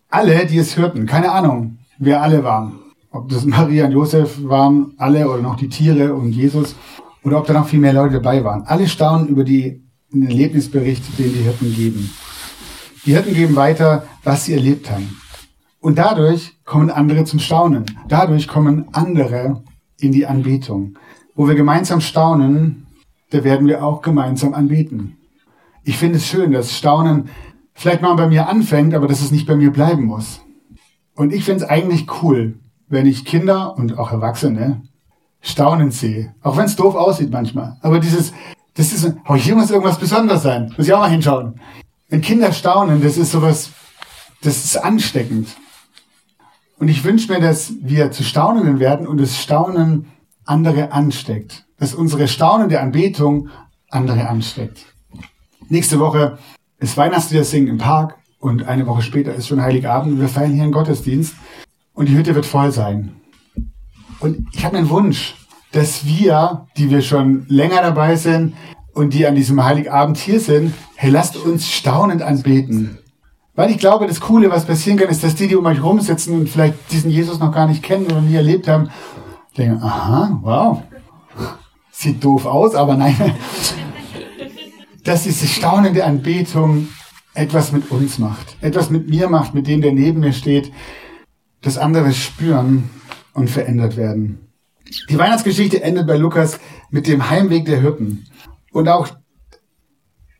Alle, 0.10 0.46
die 0.46 0.58
es 0.58 0.78
hörten, 0.78 1.06
keine 1.06 1.32
Ahnung, 1.32 1.78
wer 1.98 2.22
alle 2.22 2.44
waren. 2.44 2.80
Ob 3.10 3.30
das 3.30 3.46
Maria 3.46 3.86
und 3.86 3.94
Josef 3.94 4.38
waren, 4.44 4.94
alle 4.98 5.30
oder 5.30 5.42
noch 5.42 5.56
die 5.56 5.70
Tiere 5.70 6.14
und 6.14 6.34
Jesus 6.34 6.76
oder 7.24 7.40
ob 7.40 7.48
da 7.48 7.54
noch 7.54 7.68
viel 7.68 7.80
mehr 7.80 7.94
Leute 7.94 8.16
dabei 8.16 8.44
waren. 8.44 8.64
Alle 8.64 8.88
staunen 8.88 9.28
über 9.28 9.46
die, 9.46 9.82
den 10.12 10.28
Erlebnisbericht, 10.28 11.18
den 11.18 11.34
die 11.34 11.40
Hirten 11.40 11.74
geben. 11.74 12.12
Die 13.06 13.14
Hirten 13.14 13.34
geben 13.34 13.56
weiter, 13.56 14.06
was 14.24 14.46
sie 14.46 14.54
erlebt 14.54 14.92
haben. 14.92 15.22
Und 15.86 16.00
dadurch 16.00 16.58
kommen 16.66 16.90
andere 16.90 17.26
zum 17.26 17.38
Staunen. 17.38 17.86
Dadurch 18.08 18.48
kommen 18.48 18.86
andere 18.92 19.62
in 20.00 20.12
die 20.12 20.26
Anbetung. 20.26 20.98
Wo 21.36 21.48
wir 21.48 21.54
gemeinsam 21.54 22.02
staunen, 22.02 22.88
da 23.30 23.44
werden 23.44 23.68
wir 23.68 23.86
auch 23.86 24.02
gemeinsam 24.02 24.56
anbeten. 24.56 25.18
Ich 25.84 26.00
finde 26.00 26.18
es 26.18 26.26
schön, 26.26 26.52
dass 26.52 26.76
Staunen 26.76 27.30
vielleicht 27.76 28.02
mal 28.02 28.16
bei 28.16 28.26
mir 28.26 28.50
anfängt, 28.50 28.96
aber 28.96 29.08
dass 29.08 29.22
es 29.22 29.30
nicht 29.30 29.46
bei 29.46 29.56
mir 29.56 29.72
bleiben 29.72 30.06
muss. 30.06 30.42
Und 31.14 31.32
ich 31.32 31.44
finde 31.44 31.64
es 31.64 31.70
eigentlich 31.70 32.08
cool, 32.24 32.58
wenn 32.88 33.06
ich 33.06 33.24
Kinder 33.24 33.78
und 33.78 34.00
auch 34.00 34.12
Erwachsene 34.12 34.82
staunen 35.40 35.92
sehe. 35.92 36.34
Auch 36.42 36.58
wenn 36.58 36.66
es 36.66 36.76
doof 36.76 36.96
aussieht 36.96 37.30
manchmal. 37.30 37.78
Aber 37.82 38.00
dieses, 38.00 38.34
das 38.74 38.92
ist, 38.92 39.14
oh, 39.28 39.36
hier 39.36 39.54
muss 39.56 39.70
irgendwas 39.70 40.00
Besonderes 40.00 40.42
sein. 40.42 40.74
Muss 40.76 40.88
ich 40.88 40.94
auch 40.96 41.02
mal 41.02 41.12
hinschauen. 41.12 41.60
Wenn 42.10 42.22
Kinder 42.22 42.52
staunen, 42.54 43.04
das 43.04 43.18
ist 43.18 43.32
sowas, 43.32 43.70
das 44.42 44.66
ist 44.66 44.78
ansteckend. 44.78 45.50
Und 46.78 46.90
ich 46.90 47.04
wünsche 47.04 47.32
mir, 47.32 47.40
dass 47.40 47.74
wir 47.82 48.12
zu 48.12 48.24
Staunenden 48.24 48.80
werden 48.80 49.08
und 49.08 49.20
das 49.20 49.42
Staunen 49.42 50.08
andere 50.46 50.92
ansteckt. 50.92 51.66
Dass 51.78 51.94
unsere 51.94 52.28
staunende 52.28 52.80
Anbetung 52.80 53.50
andere 53.90 54.28
ansteckt. 54.28 54.86
Nächste 55.70 56.00
Woche 56.00 56.38
ist 56.80 56.98
Weihnachtslieder 56.98 57.44
singen 57.44 57.68
im 57.68 57.78
Park 57.78 58.18
und 58.40 58.68
eine 58.68 58.86
Woche 58.88 59.02
später 59.02 59.34
ist 59.34 59.48
schon 59.48 59.62
Heiligabend. 59.62 60.20
Wir 60.20 60.28
feiern 60.28 60.52
hier 60.52 60.64
einen 60.64 60.72
Gottesdienst 60.72 61.34
und 61.94 62.10
die 62.10 62.16
Hütte 62.16 62.36
wird 62.36 62.46
voll 62.46 62.72
sein. 62.72 63.16
Und 64.20 64.48
ich 64.54 64.66
habe 64.66 64.78
einen 64.78 64.90
Wunsch, 64.90 65.36
dass 65.72 66.06
wir, 66.06 66.68
die 66.78 66.90
wir 66.90 67.02
schon 67.02 67.46
länger 67.48 67.82
dabei 67.82 68.16
sind 68.16 68.54
und 68.94 69.14
die 69.14 69.26
an 69.26 69.36
diesem 69.36 69.64
Heiligabend 69.64 70.18
hier 70.18 70.40
sind, 70.40 70.74
hey, 70.96 71.10
lasst 71.10 71.38
uns 71.38 71.70
staunend 71.70 72.22
anbeten. 72.22 73.00
Weil 73.56 73.72
ich 73.72 73.78
glaube, 73.78 74.08
das 74.08 74.20
Coole, 74.20 74.52
was 74.52 74.66
passieren 74.66 74.98
kann, 74.98 75.10
ist, 75.10 75.24
dass 75.24 75.36
die, 75.36 75.48
die 75.48 75.56
um 75.56 75.66
euch 75.66 75.82
rumsitzen 75.82 76.34
und 76.34 76.50
vielleicht 76.50 76.92
diesen 76.92 77.10
Jesus 77.10 77.40
noch 77.40 77.54
gar 77.54 77.68
nicht 77.68 77.84
kennen 77.84 78.06
oder 78.06 78.22
nie 78.22 78.36
erlebt 78.36 78.68
haben, 78.68 78.90
denken, 79.58 79.82
aha, 79.82 80.40
wow, 80.42 80.84
sieht 81.92 82.24
doof 82.24 82.46
aus, 82.46 82.76
aber 82.76 82.98
nein, 82.98 83.16
dass 85.04 85.24
diese 85.24 85.48
staunende 85.48 86.04
Anbetung 86.04 86.90
etwas 87.34 87.72
mit 87.72 87.92
uns 87.92 88.20
macht, 88.20 88.58
etwas 88.62 88.90
mit 88.90 89.10
mir 89.10 89.30
macht, 89.30 89.54
mit 89.54 89.68
dem, 89.68 89.82
der 89.82 89.94
neben 89.94 90.20
mir 90.20 90.34
steht, 90.34 90.72
dass 91.62 91.78
andere 91.78 92.12
spüren 92.14 92.90
und 93.34 93.50
verändert 93.50 93.96
werden. 93.96 94.40
Die 95.10 95.18
Weihnachtsgeschichte 95.18 95.82
endet 95.82 96.08
bei 96.08 96.18
Lukas 96.18 96.60
mit 96.90 97.08
dem 97.08 97.30
Heimweg 97.30 97.66
der 97.66 97.82
Hirten. 97.82 98.26
Und 98.72 98.88
auch 98.88 99.08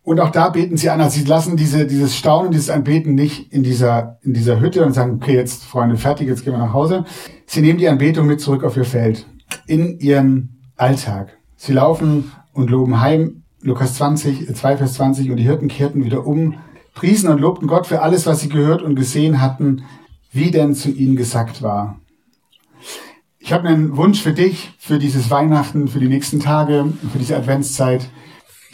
und 0.06 0.20
auch 0.20 0.30
da 0.30 0.50
beten 0.50 0.78
sie 0.78 0.90
an. 0.92 1.02
Also 1.02 1.20
sie 1.20 1.26
lassen 1.26 1.58
diese, 1.58 1.88
dieses 1.88 2.16
Staunen, 2.16 2.52
dieses 2.52 2.70
Anbeten 2.70 3.16
nicht 3.16 3.52
in 3.52 3.64
dieser, 3.64 4.20
in 4.22 4.34
dieser 4.34 4.60
Hütte 4.60 4.86
und 4.86 4.94
sagen, 4.94 5.16
okay, 5.16 5.34
jetzt 5.34 5.66
Freunde, 5.66 5.98
fertig, 5.98 6.28
jetzt 6.28 6.46
gehen 6.46 6.54
wir 6.54 6.60
nach 6.60 6.74
Hause. 6.74 7.06
Sie 7.48 7.62
nehmen 7.62 7.80
die 7.80 7.90
Anbetung 7.90 8.28
mit 8.28 8.40
zurück 8.40 8.64
auf 8.64 8.78
ihr 8.78 8.86
Feld, 8.86 9.26
in 9.66 10.00
ihren 10.00 10.62
Alltag. 10.78 11.38
Sie 11.56 11.74
laufen 11.74 12.32
und 12.54 12.70
loben 12.70 13.02
heim, 13.02 13.42
Lukas 13.62 13.96
20, 13.96 14.56
2 14.56 14.78
Vers 14.78 14.94
20, 14.94 15.32
und 15.32 15.38
die 15.38 15.44
Hirten 15.44 15.68
kehrten 15.68 16.06
wieder 16.06 16.28
um, 16.28 16.56
priesen 16.94 17.30
und 17.30 17.42
lobten 17.42 17.68
Gott 17.68 17.88
für 17.88 18.04
alles, 18.04 18.28
was 18.28 18.42
sie 18.42 18.50
gehört 18.50 18.84
und 18.84 18.96
gesehen 18.96 19.42
hatten, 19.42 19.86
wie 20.32 20.52
denn 20.52 20.76
zu 20.76 20.92
ihnen 20.92 21.16
gesagt 21.16 21.64
war. 21.64 22.00
Ich 23.40 23.52
habe 23.52 23.68
einen 23.68 23.98
Wunsch 23.98 24.22
für 24.22 24.34
dich, 24.34 24.74
für 24.78 25.00
dieses 25.00 25.32
Weihnachten, 25.32 25.88
für 25.88 26.00
die 26.00 26.08
nächsten 26.08 26.40
Tage, 26.40 26.94
für 27.12 27.18
diese 27.18 27.36
Adventszeit 27.36 28.08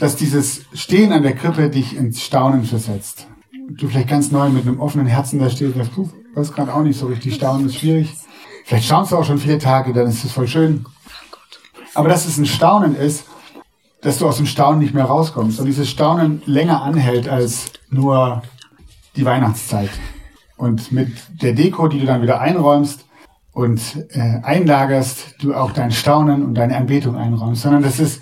dass 0.01 0.15
dieses 0.15 0.65
Stehen 0.73 1.13
an 1.13 1.21
der 1.21 1.35
Krippe 1.35 1.69
dich 1.69 1.95
ins 1.95 2.23
Staunen 2.23 2.63
versetzt. 2.63 3.27
Du 3.69 3.87
vielleicht 3.87 4.09
ganz 4.09 4.31
neu 4.31 4.49
mit 4.49 4.65
einem 4.65 4.79
offenen 4.79 5.05
Herzen 5.05 5.37
da 5.37 5.47
stehst 5.47 5.75
und 5.75 5.85
sagst, 5.85 5.91
weiß 6.33 6.53
gerade 6.53 6.73
auch 6.73 6.81
nicht 6.81 6.97
so 6.97 7.05
richtig, 7.05 7.35
Staunen 7.35 7.67
ist 7.67 7.75
schwierig. 7.75 8.11
Vielleicht 8.65 8.85
staunst 8.85 9.11
du 9.11 9.17
auch 9.17 9.23
schon 9.23 9.37
viele 9.37 9.59
Tage, 9.59 9.93
dann 9.93 10.07
ist 10.07 10.23
es 10.23 10.31
voll 10.31 10.47
schön. 10.47 10.87
Aber 11.93 12.09
dass 12.09 12.25
es 12.25 12.39
ein 12.39 12.47
Staunen 12.47 12.95
ist, 12.95 13.25
dass 14.01 14.17
du 14.17 14.27
aus 14.27 14.37
dem 14.37 14.47
Staunen 14.47 14.79
nicht 14.79 14.95
mehr 14.95 15.05
rauskommst 15.05 15.59
und 15.59 15.67
dieses 15.67 15.87
Staunen 15.87 16.41
länger 16.47 16.81
anhält 16.81 17.29
als 17.29 17.71
nur 17.91 18.41
die 19.15 19.23
Weihnachtszeit. 19.23 19.91
Und 20.57 20.91
mit 20.91 21.11
der 21.43 21.53
Deko, 21.53 21.87
die 21.87 21.99
du 21.99 22.07
dann 22.07 22.23
wieder 22.23 22.41
einräumst 22.41 23.05
und 23.53 23.79
äh, 24.09 24.39
einlagerst, 24.41 25.35
du 25.41 25.53
auch 25.53 25.73
dein 25.73 25.91
Staunen 25.91 26.43
und 26.43 26.55
deine 26.55 26.75
Anbetung 26.75 27.17
einräumst, 27.17 27.61
sondern 27.61 27.83
dass 27.83 27.99
es 27.99 28.19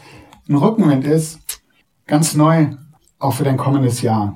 ein 0.49 0.55
Rückenwind 0.55 1.05
ist, 1.05 1.39
ganz 2.09 2.33
neu, 2.33 2.71
auch 3.19 3.35
für 3.35 3.43
dein 3.43 3.55
kommendes 3.55 4.01
Jahr. 4.01 4.35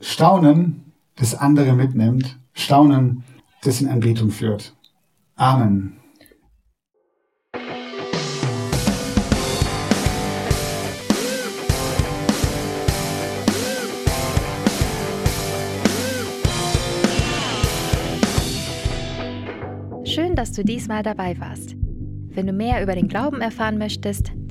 Staunen, 0.00 0.92
das 1.16 1.34
andere 1.34 1.72
mitnimmt, 1.72 2.38
Staunen, 2.52 3.24
das 3.62 3.80
in 3.80 3.88
Anbetung 3.88 4.30
führt. 4.30 4.76
Amen. 5.34 5.94
Schön, 20.04 20.36
dass 20.36 20.52
du 20.52 20.64
diesmal 20.64 21.02
dabei 21.02 21.38
warst. 21.40 21.74
Wenn 22.30 22.46
du 22.46 22.52
mehr 22.52 22.80
über 22.84 22.94
den 22.94 23.08
Glauben 23.08 23.40
erfahren 23.40 23.78
möchtest, 23.78 24.32